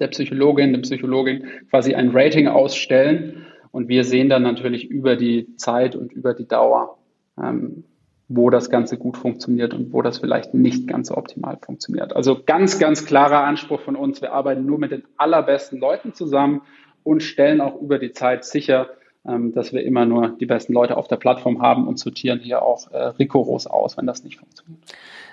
der 0.00 0.08
Psychologin, 0.08 0.74
dem 0.74 0.82
Psychologin 0.82 1.46
quasi 1.70 1.94
ein 1.94 2.10
Rating 2.10 2.46
ausstellen. 2.46 3.46
Und 3.70 3.88
wir 3.88 4.04
sehen 4.04 4.28
dann 4.28 4.42
natürlich 4.42 4.90
über 4.90 5.16
die 5.16 5.56
Zeit 5.56 5.96
und 5.96 6.12
über 6.12 6.34
die 6.34 6.46
Dauer, 6.46 6.98
ähm, 7.42 7.84
wo 8.28 8.50
das 8.50 8.70
Ganze 8.70 8.98
gut 8.98 9.16
funktioniert 9.16 9.72
und 9.72 9.92
wo 9.92 10.02
das 10.02 10.18
vielleicht 10.18 10.52
nicht 10.52 10.88
ganz 10.88 11.08
so 11.08 11.16
optimal 11.16 11.58
funktioniert. 11.64 12.14
Also 12.16 12.42
ganz, 12.44 12.78
ganz 12.78 13.06
klarer 13.06 13.44
Anspruch 13.44 13.80
von 13.80 13.94
uns. 13.94 14.20
Wir 14.20 14.32
arbeiten 14.32 14.66
nur 14.66 14.78
mit 14.78 14.90
den 14.90 15.04
allerbesten 15.16 15.78
Leuten 15.78 16.12
zusammen 16.12 16.62
und 17.04 17.22
stellen 17.22 17.60
auch 17.60 17.80
über 17.80 17.98
die 17.98 18.12
Zeit 18.12 18.44
sicher, 18.44 18.88
ähm, 19.26 19.52
dass 19.52 19.72
wir 19.72 19.84
immer 19.84 20.06
nur 20.06 20.30
die 20.30 20.46
besten 20.46 20.72
Leute 20.72 20.96
auf 20.96 21.06
der 21.06 21.16
Plattform 21.16 21.62
haben 21.62 21.86
und 21.86 22.00
sortieren 22.00 22.40
hier 22.40 22.62
auch 22.62 22.90
äh, 22.90 22.98
rigoros 22.98 23.68
aus, 23.68 23.96
wenn 23.96 24.06
das 24.06 24.24
nicht 24.24 24.38
funktioniert. 24.38 24.82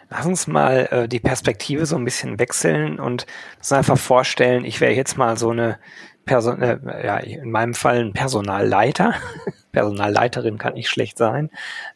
Lass 0.10 0.28
uns 0.28 0.46
mal 0.46 0.88
äh, 0.92 1.08
die 1.08 1.20
Perspektive 1.20 1.88
so 1.88 1.96
ein 1.96 2.06
bisschen 2.06 2.38
wechseln 2.38 3.00
und 3.00 3.26
uns 3.58 3.72
einfach 3.72 3.98
vorstellen, 3.98 4.66
ich 4.66 4.82
wäre 4.82 4.94
jetzt 4.94 5.18
mal 5.18 5.38
so 5.38 5.50
eine 5.50 5.80
Person, 6.26 6.62
äh, 6.62 6.78
ja, 7.04 7.18
in 7.18 7.50
meinem 7.50 7.74
Fall 7.74 8.00
ein 8.00 8.14
Personalleiter. 8.14 9.16
Personalleiterin 9.72 10.60
kann 10.60 10.76
nicht 10.76 10.90
schlecht 10.90 11.18
sein. 11.18 11.50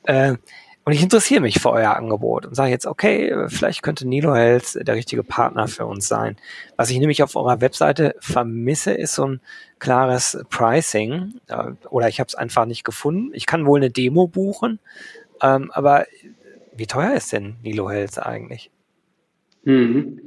Äh, 0.04 0.38
und 0.88 0.94
ich 0.94 1.04
interessiere 1.04 1.42
mich 1.42 1.60
für 1.60 1.72
euer 1.72 1.98
Angebot 1.98 2.46
und 2.46 2.56
sage 2.56 2.72
jetzt, 2.72 2.86
okay, 2.86 3.36
vielleicht 3.50 3.84
könnte 3.84 4.08
Nilo 4.08 4.34
Health 4.34 4.88
der 4.88 4.96
richtige 4.96 5.22
Partner 5.22 5.68
für 5.68 5.86
uns 5.86 6.08
sein. 6.08 6.38
Was 6.78 6.90
ich 6.90 6.98
nämlich 6.98 7.22
auf 7.24 7.36
eurer 7.36 7.60
Webseite 7.60 8.16
vermisse, 8.22 8.94
ist 8.94 9.14
so 9.14 9.26
ein 9.26 9.42
klares 9.80 10.42
Pricing. 10.50 11.42
Oder 11.90 12.08
ich 12.08 12.22
habe 12.22 12.30
es 12.30 12.36
einfach 12.36 12.66
nicht 12.66 12.86
gefunden. 12.86 13.32
Ich 13.34 13.46
kann 13.46 13.66
wohl 13.66 13.80
eine 13.80 13.90
Demo 13.90 14.28
buchen, 14.28 14.80
ähm, 15.42 15.72
aber 15.74 16.06
wie 16.74 16.88
teuer 16.88 17.16
ist 17.16 17.34
denn 17.34 17.58
Nilo 17.64 17.90
Health 17.90 18.18
eigentlich? 18.18 18.72
Mhm. 19.66 20.22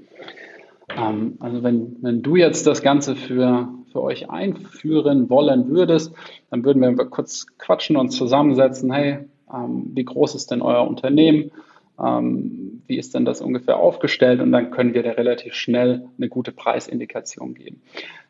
Ähm, 0.94 1.38
also 1.40 1.62
wenn, 1.62 1.96
wenn 2.02 2.20
du 2.20 2.36
jetzt 2.36 2.66
das 2.66 2.82
Ganze 2.82 3.16
für, 3.16 3.70
für 3.92 4.02
euch 4.02 4.28
einführen 4.28 5.30
wollen 5.30 5.70
würdest, 5.70 6.12
dann 6.50 6.66
würden 6.66 6.82
wir 6.82 6.94
kurz 7.06 7.46
quatschen 7.56 7.96
und 7.96 8.10
zusammensetzen. 8.10 8.92
Hey, 8.92 9.20
ähm, 9.52 9.90
wie 9.94 10.04
groß 10.04 10.34
ist 10.34 10.50
denn 10.50 10.62
euer 10.62 10.86
Unternehmen, 10.86 11.50
ähm, 11.98 12.82
wie 12.86 12.98
ist 12.98 13.14
denn 13.14 13.24
das 13.24 13.40
ungefähr 13.40 13.76
aufgestellt 13.76 14.40
und 14.40 14.52
dann 14.52 14.70
können 14.70 14.94
wir 14.94 15.02
da 15.02 15.12
relativ 15.12 15.54
schnell 15.54 16.08
eine 16.16 16.28
gute 16.28 16.52
Preisindikation 16.52 17.54
geben. 17.54 17.82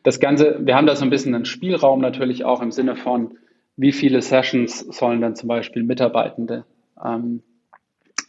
Das 0.03 0.19
Ganze, 0.19 0.59
wir 0.61 0.75
haben 0.75 0.87
da 0.87 0.95
so 0.95 1.03
ein 1.03 1.09
bisschen 1.09 1.35
einen 1.35 1.45
Spielraum 1.45 2.01
natürlich 2.01 2.43
auch 2.43 2.61
im 2.61 2.71
Sinne 2.71 2.95
von, 2.95 3.37
wie 3.77 3.91
viele 3.91 4.21
Sessions 4.21 4.79
sollen 4.79 5.21
dann 5.21 5.35
zum 5.35 5.47
Beispiel 5.47 5.83
Mitarbeitende 5.83 6.65
ähm, 7.03 7.41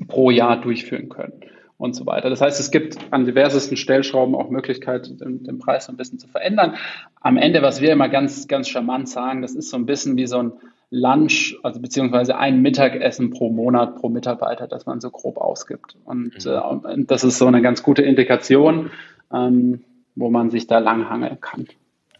pro 0.08 0.30
Jahr 0.30 0.60
durchführen 0.60 1.08
können 1.08 1.40
und 1.78 1.94
so 1.94 2.06
weiter. 2.06 2.30
Das 2.30 2.40
heißt, 2.40 2.60
es 2.60 2.70
gibt 2.70 2.96
an 3.10 3.24
diversesten 3.24 3.76
Stellschrauben 3.76 4.36
auch 4.36 4.50
Möglichkeit, 4.50 5.20
den, 5.20 5.42
den 5.42 5.58
Preis 5.58 5.86
so 5.86 5.92
ein 5.92 5.96
bisschen 5.96 6.20
zu 6.20 6.28
verändern. 6.28 6.76
Am 7.20 7.36
Ende, 7.36 7.60
was 7.60 7.80
wir 7.80 7.90
immer 7.90 8.08
ganz, 8.08 8.46
ganz 8.46 8.68
charmant 8.68 9.08
sagen, 9.08 9.42
das 9.42 9.54
ist 9.54 9.70
so 9.70 9.76
ein 9.76 9.86
bisschen 9.86 10.16
wie 10.16 10.28
so 10.28 10.38
ein 10.38 10.52
Lunch, 10.94 11.56
also 11.62 11.80
beziehungsweise 11.80 12.36
ein 12.36 12.60
Mittagessen 12.60 13.30
pro 13.30 13.50
Monat 13.50 13.96
pro 13.96 14.10
Mitarbeiter, 14.10 14.68
das 14.68 14.84
man 14.84 15.00
so 15.00 15.10
grob 15.10 15.38
ausgibt. 15.38 15.96
Und, 16.04 16.44
mhm. 16.44 16.82
äh, 16.84 17.04
das 17.06 17.24
ist 17.24 17.38
so 17.38 17.46
eine 17.46 17.62
ganz 17.62 17.82
gute 17.82 18.02
Indikation, 18.02 18.90
ähm, 19.32 19.82
wo 20.14 20.28
man 20.28 20.50
sich 20.50 20.66
da 20.66 20.78
langhangeln 20.78 21.40
kann. 21.40 21.66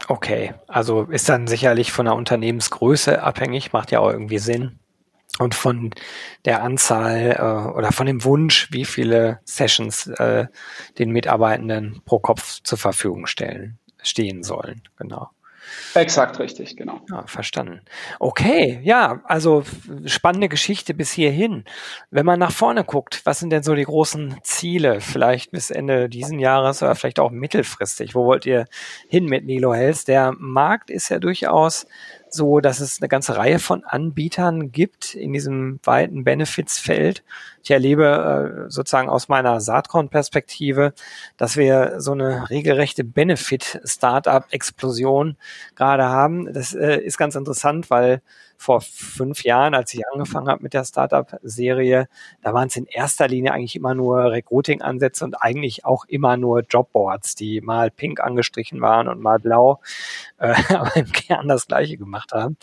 Okay, 0.09 0.55
also 0.69 1.03
ist 1.03 1.29
dann 1.29 1.47
sicherlich 1.47 1.93
von 1.93 2.07
der 2.07 2.17
Unternehmensgröße 2.17 3.23
abhängig, 3.23 3.75
macht 3.75 3.91
ja 3.91 4.01
auch 4.01 4.11
irgendwie 4.11 4.39
Sinn. 4.39 4.79
Und 5.39 5.55
von 5.55 5.91
der 6.47 6.63
Anzahl 6.63 7.37
äh, 7.39 7.77
oder 7.77 7.93
von 7.93 8.07
dem 8.07 8.25
Wunsch, 8.25 8.69
wie 8.73 8.87
viele 8.87 9.41
Sessions 9.45 10.07
äh, 10.07 10.47
den 10.99 11.11
Mitarbeitenden 11.11 12.01
pro 12.07 12.19
Kopf 12.19 12.61
zur 12.63 12.79
Verfügung 12.79 13.27
stellen, 13.27 13.79
stehen 14.03 14.43
sollen. 14.43 14.83
Genau. 14.97 15.29
Exakt 15.95 16.39
richtig, 16.39 16.77
genau. 16.77 17.01
Ja, 17.11 17.27
verstanden. 17.27 17.83
Okay, 18.19 18.81
ja, 18.83 19.23
also 19.25 19.65
spannende 20.07 20.49
Geschichte 20.49 20.95
bis 20.95 21.13
hierhin. 21.13 21.65
Wenn 22.11 22.27
man 22.27 22.39
nach 22.39 22.53
vorne 22.53 22.85
guckt, 22.85 23.21
was 23.25 23.41
sind 23.41 23.51
denn 23.51 23.63
so 23.63 23.75
die 23.75 23.85
großen 23.85 24.39
Ziele? 24.43 25.01
Vielleicht 25.01 25.51
bis 25.51 25.71
Ende 25.71 26.09
diesen 26.09 26.39
Jahres 26.39 26.83
oder 26.83 26.95
vielleicht 26.95 27.21
auch 27.21 27.31
mittelfristig. 27.31 28.15
Wo 28.15 28.25
wollt 28.25 28.47
ihr 28.47 28.67
hin 29.09 29.27
mit 29.27 29.45
Nilo 29.45 29.75
Health? 29.75 30.09
Der 30.09 30.33
Markt 30.39 30.91
ist 30.91 31.09
ja 31.09 31.19
durchaus 31.19 31.87
so, 32.35 32.61
dass 32.61 32.81
es 32.81 33.01
eine 33.01 33.09
ganze 33.09 33.37
Reihe 33.37 33.59
von 33.59 33.85
Anbietern 33.85 34.71
gibt 34.73 35.15
in 35.15 35.33
diesem 35.33 35.81
weiten 35.85 36.25
Benefits-Feld. 36.25 37.23
Ich 37.63 37.71
erlebe 37.71 38.67
äh, 38.67 38.71
sozusagen 38.71 39.09
aus 39.09 39.29
meiner 39.29 39.61
Saatkorn-Perspektive, 39.61 40.93
dass 41.37 41.57
wir 41.57 42.01
so 42.01 42.13
eine 42.13 42.51
regelrechte 42.51 43.05
Benefit-Startup-Explosion 43.05 45.37
gerade 45.75 46.05
haben. 46.05 46.53
Das 46.53 46.75
äh, 46.75 46.99
ist 46.99 47.17
ganz 47.19 47.35
interessant, 47.35 47.91
weil 47.91 48.23
vor 48.63 48.81
fünf 48.81 49.43
Jahren, 49.43 49.75
als 49.75 49.93
ich 49.93 50.07
angefangen 50.09 50.49
habe 50.49 50.63
mit 50.63 50.73
der 50.73 50.85
Startup-Serie, 50.85 52.09
da 52.43 52.55
waren 52.55 52.69
es 52.69 52.77
in 52.77 52.87
erster 52.87 53.27
Linie 53.27 53.53
eigentlich 53.53 53.75
immer 53.75 53.95
nur 53.95 54.31
Recruiting-Ansätze 54.31 55.25
und 55.25 55.35
eigentlich 55.35 55.85
auch 55.85 56.05
immer 56.07 56.37
nur 56.37 56.61
Jobboards, 56.61 57.35
die 57.35 57.61
mal 57.61 57.91
pink 57.91 58.21
angestrichen 58.21 58.81
waren 58.81 59.09
und 59.09 59.21
mal 59.21 59.39
blau, 59.39 59.81
äh, 60.39 60.55
aber 60.75 60.95
im 60.97 61.11
Kern 61.11 61.49
das 61.49 61.67
Gleiche 61.67 61.97
gemacht 61.97 62.33
haben. 62.33 62.57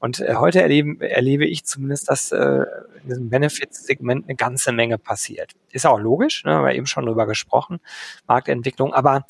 Und 0.00 0.20
äh, 0.20 0.36
heute 0.36 0.62
erleben, 0.62 1.00
erlebe 1.00 1.44
ich 1.44 1.64
zumindest, 1.64 2.08
dass 2.08 2.32
äh, 2.32 2.64
in 3.02 3.08
diesem 3.08 3.30
Benefits-Segment 3.30 4.24
eine 4.28 4.36
ganze 4.36 4.72
Menge 4.72 4.96
passiert. 4.96 5.52
Ist 5.70 5.86
auch 5.86 6.00
logisch, 6.00 6.44
ne, 6.44 6.54
haben 6.54 6.64
wir 6.64 6.74
eben 6.74 6.86
schon 6.86 7.04
drüber 7.04 7.26
gesprochen, 7.26 7.80
Marktentwicklung, 8.26 8.94
aber 8.94 9.26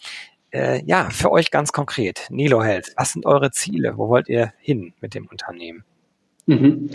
äh, 0.52 0.84
ja, 0.84 1.10
für 1.10 1.32
euch 1.32 1.50
ganz 1.50 1.72
konkret, 1.72 2.26
Nilo 2.30 2.62
Health, 2.62 2.92
was 2.96 3.12
sind 3.12 3.26
eure 3.26 3.50
Ziele? 3.50 3.96
Wo 3.96 4.08
wollt 4.08 4.28
ihr 4.28 4.52
hin 4.60 4.92
mit 5.00 5.14
dem 5.14 5.26
Unternehmen? 5.26 5.84
Mhm. 6.46 6.90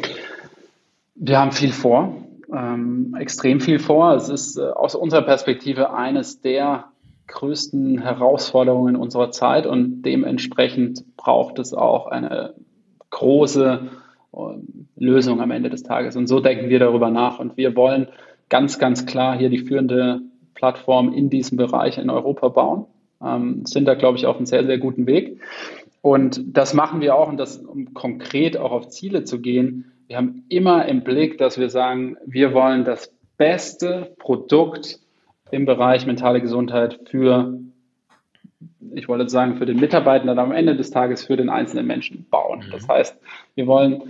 Wir 1.16 1.40
haben 1.40 1.52
viel 1.52 1.72
vor, 1.72 2.16
ähm, 2.54 3.16
extrem 3.20 3.60
viel 3.60 3.80
vor. 3.80 4.14
Es 4.14 4.30
ist 4.30 4.58
äh, 4.58 4.64
aus 4.64 4.96
unserer 4.96 5.24
Perspektive 5.24 5.94
eines 5.94 6.42
der 6.42 6.86
größten 7.28 8.02
Herausforderungen 8.02 8.96
unserer 8.96 9.32
Zeit 9.32 9.66
und 9.66 10.02
dementsprechend 10.04 11.18
braucht 11.18 11.60
es 11.60 11.74
auch 11.74 12.08
eine 12.08 12.54
große 13.10 13.90
äh, 14.34 14.38
Lösung 14.96 15.42
am 15.42 15.52
Ende 15.52 15.70
des 15.70 15.84
Tages. 15.84 16.16
Und 16.16 16.28
so 16.28 16.40
denken 16.40 16.70
wir 16.70 16.80
darüber 16.80 17.10
nach. 17.10 17.40
Und 17.40 17.58
wir 17.58 17.76
wollen 17.76 18.08
ganz, 18.50 18.80
ganz 18.80 19.06
klar 19.06 19.38
hier 19.38 19.50
die 19.50 19.60
führende 19.60 20.22
Plattform 20.54 21.14
in 21.14 21.30
diesem 21.30 21.58
Bereich 21.58 21.98
in 21.98 22.10
Europa 22.10 22.48
bauen. 22.50 22.86
Ähm, 23.22 23.66
sind 23.66 23.86
da, 23.86 23.96
glaube 23.96 24.18
ich, 24.18 24.26
auf 24.26 24.38
einem 24.38 24.46
sehr, 24.46 24.66
sehr 24.66 24.78
guten 24.78 25.08
Weg. 25.08 25.42
Und 26.02 26.42
das 26.46 26.74
machen 26.74 27.02
wir 27.02 27.16
auch, 27.16 27.28
und 27.28 27.38
das, 27.38 27.58
um 27.58 27.94
konkret 27.94 28.58
auch 28.58 28.72
auf 28.72 28.90
Ziele 28.90 29.24
zu 29.24 29.42
gehen. 29.42 29.92
Wir 30.08 30.18
haben 30.18 30.44
immer 30.50 30.86
im 30.86 31.04
Blick, 31.04 31.38
dass 31.38 31.58
wir 31.58 31.70
sagen, 31.70 32.18
wir 32.26 32.54
wollen 32.54 32.86
das 32.86 33.14
beste 33.38 34.16
Produkt 34.20 35.00
im 35.52 35.66
Bereich 35.66 36.06
mentale 36.06 36.42
Gesundheit 36.42 37.00
für, 37.06 37.60
ich 38.94 39.08
wollte 39.08 39.30
sagen, 39.30 39.58
für 39.58 39.66
den 39.66 39.80
Mitarbeiter, 39.80 40.30
aber 40.30 40.42
am 40.42 40.52
Ende 40.52 40.76
des 40.76 40.92
Tages 40.92 41.26
für 41.26 41.36
den 41.36 41.50
einzelnen 41.50 41.88
Menschen 41.88 42.26
bauen. 42.30 42.64
Mhm. 42.66 42.72
Das 42.72 42.88
heißt, 42.88 43.18
wir 43.56 43.68
wollen 43.68 44.04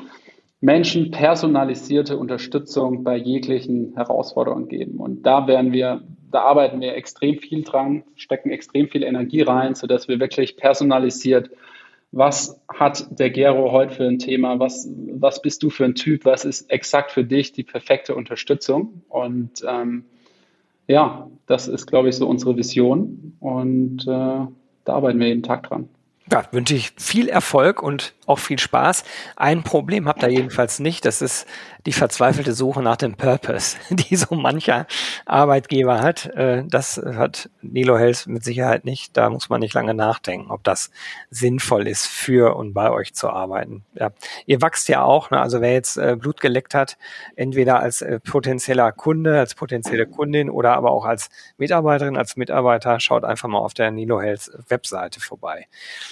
Menschen 0.60 1.12
personalisierte 1.12 2.18
Unterstützung 2.18 3.04
bei 3.04 3.16
jeglichen 3.16 3.94
Herausforderungen 3.96 4.68
geben. 4.68 4.98
Und 5.00 5.24
da 5.24 5.48
werden 5.48 5.72
wir 5.72 6.02
da 6.32 6.42
arbeiten 6.42 6.82
wir 6.82 6.96
extrem 6.96 7.38
viel 7.40 7.64
dran, 7.64 8.04
stecken 8.16 8.50
extrem 8.50 8.88
viel 8.90 9.04
Energie 9.04 9.42
rein, 9.42 9.76
sodass 9.76 10.08
wir 10.08 10.20
wirklich 10.20 10.58
personalisiert, 10.58 11.50
was 12.12 12.60
hat 12.74 13.08
der 13.20 13.30
Gero 13.30 13.72
heute 13.72 13.96
für 13.96 14.06
ein 14.06 14.20
Thema, 14.20 14.60
was, 14.60 14.90
was 15.14 15.42
bist 15.42 15.62
du 15.64 15.70
für 15.70 15.86
ein 15.86 15.96
Typ, 15.96 16.26
was 16.26 16.46
ist 16.46 16.70
exakt 16.72 17.12
für 17.12 17.24
dich 17.24 17.52
die 17.52 17.64
perfekte 17.64 18.16
Unterstützung. 18.16 19.02
Und 19.10 19.64
ähm, 19.68 20.06
ja, 20.88 21.30
das 21.48 21.68
ist, 21.68 21.86
glaube 21.86 22.10
ich, 22.10 22.16
so 22.16 22.28
unsere 22.28 22.56
Vision 22.56 23.36
und 23.40 24.04
äh, 24.04 24.06
da 24.08 24.94
arbeiten 24.94 25.20
wir 25.20 25.28
jeden 25.28 25.44
Tag 25.44 25.64
dran. 25.64 25.90
Ja, 26.32 26.44
wünsche 26.52 26.76
ich 26.76 26.92
viel 26.98 27.30
Erfolg 27.30 27.82
und 27.82 28.14
auch 28.26 28.40
viel 28.40 28.60
Spaß. 28.60 29.06
Ein 29.38 29.64
Problem 29.64 30.08
habt 30.08 30.24
ihr 30.24 30.30
jedenfalls 30.30 30.80
nicht. 30.80 31.06
Das 31.06 31.22
ist 31.22 31.46
die 31.88 31.94
verzweifelte 31.94 32.52
Suche 32.52 32.82
nach 32.82 32.98
dem 32.98 33.16
Purpose, 33.16 33.78
die 33.90 34.18
so 34.18 34.36
mancher 34.36 34.88
Arbeitgeber 35.26 36.02
hat. 36.02 36.26
Äh, 36.36 36.66
das 36.68 36.98
hat 36.98 37.50
Nilo 37.62 37.98
Health 37.98 38.28
mit 38.28 38.44
Sicherheit 38.44 38.84
nicht. 38.84 39.16
Da 39.16 39.30
muss 39.30 39.48
man 39.48 39.62
nicht 39.62 39.74
lange 39.74 39.94
nachdenken, 39.94 40.52
ob 40.52 40.66
das 40.66 40.92
sinnvoll 41.30 41.88
ist, 41.88 42.06
für 42.06 42.58
und 42.58 42.74
bei 42.74 42.92
euch 42.92 43.14
zu 43.14 43.30
arbeiten. 43.30 43.86
Ja. 43.94 44.12
Ihr 44.46 44.62
wachst 44.62 44.90
ja 44.90 45.02
auch. 45.02 45.32
Ne? 45.32 45.40
Also 45.40 45.62
wer 45.62 45.72
jetzt 45.72 45.96
äh, 45.96 46.18
Blut 46.20 46.42
geleckt 46.42 46.76
hat, 46.76 46.98
entweder 47.38 47.80
als 47.80 48.02
äh, 48.02 48.20
potenzieller 48.20 48.92
Kunde, 48.92 49.40
als 49.40 49.56
potenzielle 49.56 50.08
Kundin 50.08 50.50
oder 50.50 50.74
aber 50.74 50.92
auch 50.92 51.06
als 51.06 51.30
Mitarbeiterin, 51.58 52.18
als 52.18 52.36
Mitarbeiter, 52.36 53.00
schaut 53.00 53.24
einfach 53.24 53.48
mal 53.48 53.60
auf 53.60 53.74
der 53.74 53.92
Nilo 53.92 54.22
Health 54.22 54.52
Webseite 54.68 55.22
vorbei. 55.22 55.68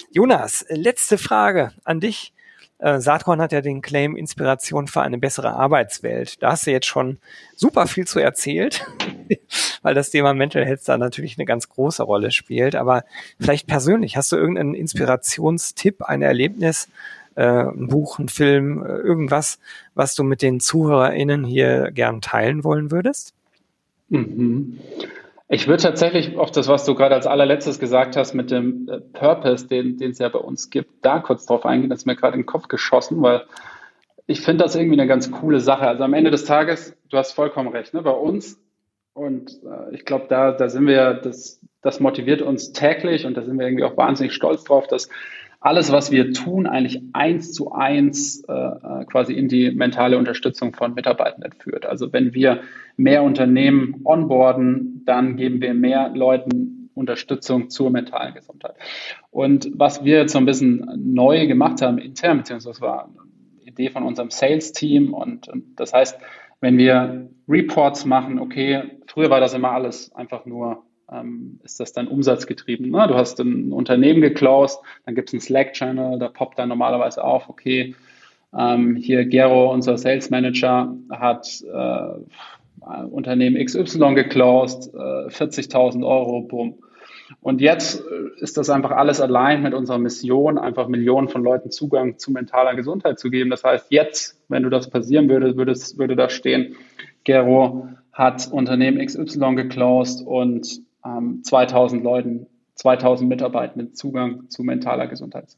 Jonas, 0.09 0.65
letzte 0.69 1.17
Frage 1.17 1.73
an 1.83 1.99
dich. 1.99 2.33
Äh, 2.77 2.99
Saatkorn 2.99 3.41
hat 3.41 3.51
ja 3.51 3.61
den 3.61 3.81
Claim 3.81 4.15
Inspiration 4.15 4.87
für 4.87 5.01
eine 5.01 5.17
bessere 5.17 5.53
Arbeitswelt. 5.53 6.41
Da 6.43 6.51
hast 6.51 6.67
du 6.67 6.71
jetzt 6.71 6.87
schon 6.87 7.19
super 7.55 7.87
viel 7.87 8.05
zu 8.05 8.19
erzählt, 8.19 8.85
weil 9.81 9.95
das 9.95 10.09
Thema 10.09 10.33
Mental 10.33 10.65
Health 10.65 10.81
da 10.85 10.97
natürlich 10.97 11.37
eine 11.37 11.45
ganz 11.45 11.69
große 11.69 12.03
Rolle 12.03 12.31
spielt. 12.31 12.75
Aber 12.75 13.05
vielleicht 13.39 13.67
persönlich, 13.67 14.17
hast 14.17 14.31
du 14.31 14.35
irgendeinen 14.35 14.73
Inspirationstipp, 14.73 16.01
ein 16.03 16.21
Erlebnis, 16.21 16.89
äh, 17.35 17.45
ein 17.45 17.87
Buch, 17.87 18.19
ein 18.19 18.27
Film, 18.27 18.83
äh, 18.83 18.87
irgendwas, 18.87 19.59
was 19.93 20.15
du 20.15 20.23
mit 20.23 20.41
den 20.41 20.59
ZuhörerInnen 20.59 21.45
hier 21.45 21.91
gern 21.91 22.19
teilen 22.21 22.63
wollen 22.65 22.91
würdest? 22.91 23.33
Mhm. 24.09 24.79
Ich 25.47 25.67
würde 25.67 25.83
tatsächlich 25.83 26.37
auf 26.37 26.49
das, 26.49 26.67
was 26.67 26.85
du 26.85 26.95
gerade 26.95 27.13
als 27.13 27.27
allerletztes 27.27 27.79
gesagt 27.79 28.17
hast, 28.17 28.33
mit 28.33 28.49
dem 28.49 28.89
äh, 28.89 28.99
Purpose, 28.99 29.67
den, 29.67 30.01
es 30.01 30.17
ja 30.17 30.29
bei 30.29 30.39
uns 30.39 30.69
gibt, 30.69 31.05
da 31.05 31.19
kurz 31.19 31.45
drauf 31.45 31.65
eingehen. 31.65 31.89
Das 31.89 31.99
ist 31.99 32.05
mir 32.05 32.15
gerade 32.15 32.33
in 32.33 32.41
den 32.41 32.47
Kopf 32.47 32.67
geschossen, 32.67 33.21
weil 33.21 33.43
ich 34.25 34.41
finde 34.41 34.63
das 34.63 34.75
irgendwie 34.75 34.99
eine 34.99 35.07
ganz 35.07 35.31
coole 35.31 35.59
Sache. 35.59 35.87
Also 35.87 36.03
am 36.03 36.13
Ende 36.13 36.31
des 36.31 36.45
Tages, 36.45 36.97
du 37.09 37.17
hast 37.17 37.33
vollkommen 37.33 37.69
recht, 37.69 37.93
ne? 37.93 38.01
bei 38.01 38.11
uns 38.11 38.59
und 39.13 39.51
äh, 39.63 39.95
ich 39.95 40.03
glaube, 40.03 40.25
da, 40.29 40.51
da 40.51 40.67
sind 40.67 40.87
wir, 40.87 41.13
das, 41.13 41.61
das 41.81 41.99
motiviert 41.99 42.41
uns 42.41 42.73
täglich 42.73 43.25
und 43.25 43.37
da 43.37 43.43
sind 43.43 43.57
wir 43.57 43.67
irgendwie 43.67 43.85
auch 43.85 43.97
wahnsinnig 43.97 44.33
stolz 44.33 44.63
drauf, 44.63 44.87
dass 44.87 45.09
alles, 45.61 45.91
was 45.91 46.11
wir 46.11 46.33
tun, 46.33 46.67
eigentlich 46.67 47.01
eins 47.13 47.53
zu 47.53 47.71
eins 47.71 48.43
äh, 48.47 48.53
äh, 48.53 49.05
quasi 49.05 49.33
in 49.33 49.47
die 49.47 49.71
mentale 49.71 50.17
Unterstützung 50.17 50.73
von 50.73 50.93
Mitarbeitenden 50.93 51.53
führt. 51.53 51.85
Also 51.85 52.11
wenn 52.13 52.33
wir 52.33 52.61
mehr 52.97 53.23
Unternehmen 53.23 54.01
onboarden, 54.03 54.94
dann 55.05 55.37
geben 55.37 55.61
wir 55.61 55.73
mehr 55.73 56.09
Leuten 56.09 56.89
Unterstützung 56.93 57.69
zur 57.69 57.89
mentalen 57.89 58.33
Gesundheit. 58.33 58.75
Und 59.29 59.69
was 59.73 60.03
wir 60.03 60.19
jetzt 60.19 60.33
so 60.33 60.39
ein 60.39 60.45
bisschen 60.45 60.89
neu 60.97 61.45
gemacht 61.47 61.81
haben 61.81 61.97
intern, 61.97 62.37
beziehungsweise 62.37 62.79
das 62.79 62.81
war 62.81 63.05
eine 63.05 63.69
Idee 63.69 63.89
von 63.89 64.03
unserem 64.03 64.31
Sales-Team 64.31 65.13
und, 65.13 65.47
und 65.49 65.79
das 65.79 65.93
heißt, 65.93 66.17
wenn 66.61 66.77
wir 66.77 67.29
Reports 67.49 68.05
machen, 68.05 68.39
okay, 68.39 68.83
früher 69.07 69.29
war 69.29 69.41
das 69.41 69.53
immer 69.53 69.71
alles 69.71 70.13
einfach 70.15 70.45
nur 70.45 70.83
ähm, 71.11 71.59
ist 71.63 71.79
das 71.79 71.93
dann 71.93 72.07
umsatzgetrieben. 72.07 72.89
Ne? 72.89 73.07
Du 73.07 73.15
hast 73.15 73.39
ein 73.39 73.71
Unternehmen 73.71 74.21
geclosed, 74.21 74.79
dann 75.05 75.15
gibt 75.15 75.29
es 75.29 75.33
einen 75.33 75.41
Slack-Channel, 75.41 76.19
da 76.19 76.29
poppt 76.29 76.57
dann 76.57 76.69
normalerweise 76.69 77.23
auf, 77.23 77.49
okay, 77.49 77.95
ähm, 78.57 78.95
hier 78.95 79.25
Gero, 79.25 79.71
unser 79.71 79.97
Sales 79.97 80.29
Manager, 80.29 80.95
hat 81.11 81.61
äh, 81.61 82.07
Unternehmen 83.09 83.63
XY 83.63 84.13
geclosed, 84.15 84.93
äh, 84.93 85.29
40.000 85.29 86.05
Euro, 86.05 86.41
bumm. 86.41 86.75
Und 87.41 87.61
jetzt 87.61 88.01
äh, 88.01 88.41
ist 88.41 88.57
das 88.57 88.69
einfach 88.69 88.91
alles 88.91 89.19
allein 89.19 89.63
mit 89.63 89.73
unserer 89.73 89.97
Mission, 89.97 90.57
einfach 90.57 90.87
Millionen 90.87 91.27
von 91.27 91.43
Leuten 91.43 91.71
Zugang 91.71 92.19
zu 92.19 92.31
mentaler 92.31 92.75
Gesundheit 92.75 93.19
zu 93.19 93.29
geben. 93.29 93.49
Das 93.49 93.63
heißt, 93.63 93.87
jetzt, 93.89 94.39
wenn 94.47 94.63
du 94.63 94.69
das 94.69 94.89
passieren 94.89 95.29
würde, 95.29 95.57
würde, 95.57 95.73
würde 95.73 96.15
da 96.15 96.29
stehen, 96.29 96.75
Gero 97.23 97.89
hat 98.13 98.47
Unternehmen 98.51 99.03
XY 99.03 99.55
geclosed 99.55 100.25
und 100.25 100.81
ähm, 101.03 101.41
2000 101.43 102.03
Leuten, 102.03 102.47
2000 102.75 103.27
Mitarbeitenden 103.27 103.93
Zugang 103.93 104.49
zu 104.49 104.63
mentaler 104.63 105.07
Gesundheit 105.07 105.55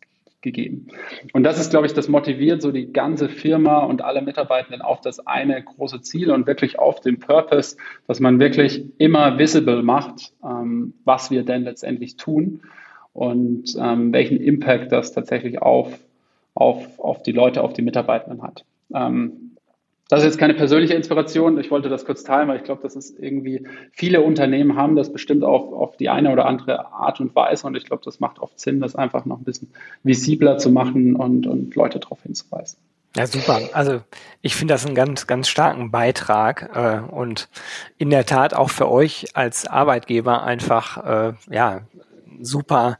gegeben. 0.48 0.88
Und 1.34 1.44
das 1.44 1.60
ist, 1.60 1.70
glaube 1.70 1.86
ich, 1.86 1.94
das 1.94 2.08
motiviert 2.08 2.62
so 2.62 2.72
die 2.72 2.92
ganze 2.92 3.28
Firma 3.30 3.80
und 3.80 4.02
alle 4.02 4.22
Mitarbeitenden 4.22 4.82
auf 4.82 5.02
das 5.02 5.26
eine 5.28 5.62
große 5.62 6.02
Ziel 6.02 6.32
und 6.32 6.48
wirklich 6.48 6.80
auf 6.80 7.02
den 7.02 7.20
Purpose, 7.20 7.76
dass 8.08 8.20
man 8.20 8.40
wirklich 8.40 8.86
immer 8.98 9.38
visible 9.38 9.84
macht, 9.84 10.34
ähm, 10.44 10.94
was 11.04 11.30
wir 11.32 11.44
denn 11.44 11.64
letztendlich 11.64 12.16
tun 12.16 12.62
und 13.14 13.76
ähm, 13.80 14.14
welchen 14.14 14.40
Impact 14.40 14.92
das 14.92 15.12
tatsächlich 15.12 15.62
auf, 15.62 16.00
auf, 16.54 17.00
auf 17.00 17.24
die 17.24 17.34
Leute, 17.34 17.62
auf 17.64 17.74
die 17.74 17.82
Mitarbeitenden 17.82 18.42
hat. 18.42 18.64
Ähm, 18.94 19.47
das 20.10 20.22
ist 20.22 20.26
jetzt 20.26 20.38
keine 20.38 20.54
persönliche 20.54 20.94
Inspiration. 20.94 21.60
Ich 21.60 21.70
wollte 21.70 21.90
das 21.90 22.06
kurz 22.06 22.24
teilen, 22.24 22.48
weil 22.48 22.58
ich 22.58 22.64
glaube, 22.64 22.82
dass 22.82 22.96
es 22.96 23.12
irgendwie 23.18 23.68
viele 23.92 24.22
Unternehmen 24.22 24.76
haben 24.78 24.96
das 24.96 25.12
bestimmt 25.12 25.44
auch 25.44 25.74
auf 25.74 25.98
die 25.98 26.10
eine 26.10 26.32
oder 26.32 26.46
andere 26.46 26.92
Art 26.94 27.20
und 27.20 27.36
Weise. 27.36 27.68
Und 27.68 27.76
ich 27.76 27.86
glaube, 27.86 28.04
das 28.06 28.20
macht 28.20 28.40
oft 28.40 28.60
Sinn, 28.60 28.80
das 28.80 28.96
einfach 28.96 29.26
noch 29.26 29.38
ein 29.38 29.44
bisschen 29.44 29.70
visibler 30.04 30.58
zu 30.58 30.72
machen 30.72 31.16
und, 31.16 31.46
und 31.46 31.76
Leute 31.76 32.00
darauf 32.00 32.22
hinzuweisen. 32.24 32.80
Ja, 33.16 33.26
super. 33.26 33.60
Also 33.74 34.02
ich 34.42 34.56
finde 34.56 34.76
das 34.76 34.86
einen 34.86 34.96
ganz, 34.96 35.28
ganz 35.28 35.48
starken 35.48 35.92
Beitrag 35.92 36.70
äh, 36.76 37.12
und 37.12 37.50
in 37.98 38.10
der 38.10 38.26
Tat 38.26 38.54
auch 38.54 38.70
für 38.70 38.90
euch 38.90 39.26
als 39.34 39.66
Arbeitgeber 39.66 40.44
einfach 40.44 41.32
äh, 41.32 41.34
ja 41.50 41.82
super 42.42 42.98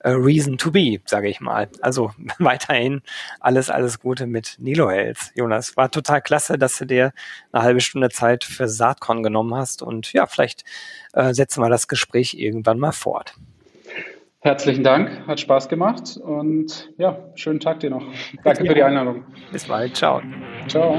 äh, 0.00 0.10
Reason 0.10 0.58
to 0.58 0.70
be, 0.70 1.00
sage 1.06 1.28
ich 1.28 1.40
mal. 1.40 1.68
Also 1.80 2.12
weiterhin 2.38 3.02
alles, 3.40 3.70
alles 3.70 4.00
Gute 4.00 4.26
mit 4.26 4.56
Nilo 4.58 4.90
Health. 4.90 5.32
Jonas, 5.34 5.76
war 5.76 5.90
total 5.90 6.22
klasse, 6.22 6.58
dass 6.58 6.78
du 6.78 6.86
dir 6.86 7.12
eine 7.52 7.62
halbe 7.62 7.80
Stunde 7.80 8.10
Zeit 8.10 8.44
für 8.44 8.68
Saatkorn 8.68 9.22
genommen 9.22 9.54
hast 9.54 9.82
und 9.82 10.12
ja, 10.12 10.26
vielleicht 10.26 10.64
äh, 11.12 11.34
setzen 11.34 11.62
wir 11.62 11.68
das 11.68 11.88
Gespräch 11.88 12.34
irgendwann 12.34 12.78
mal 12.78 12.92
fort. 12.92 13.34
Herzlichen 14.42 14.82
Dank, 14.82 15.26
hat 15.26 15.38
Spaß 15.38 15.68
gemacht 15.68 16.16
und 16.16 16.90
ja, 16.96 17.18
schönen 17.34 17.60
Tag 17.60 17.80
dir 17.80 17.90
noch. 17.90 18.06
Danke 18.42 18.64
ja. 18.64 18.70
für 18.70 18.74
die 18.74 18.82
Einladung. 18.82 19.24
Bis 19.52 19.66
bald, 19.66 19.94
ciao. 19.96 20.22
Ciao. 20.66 20.98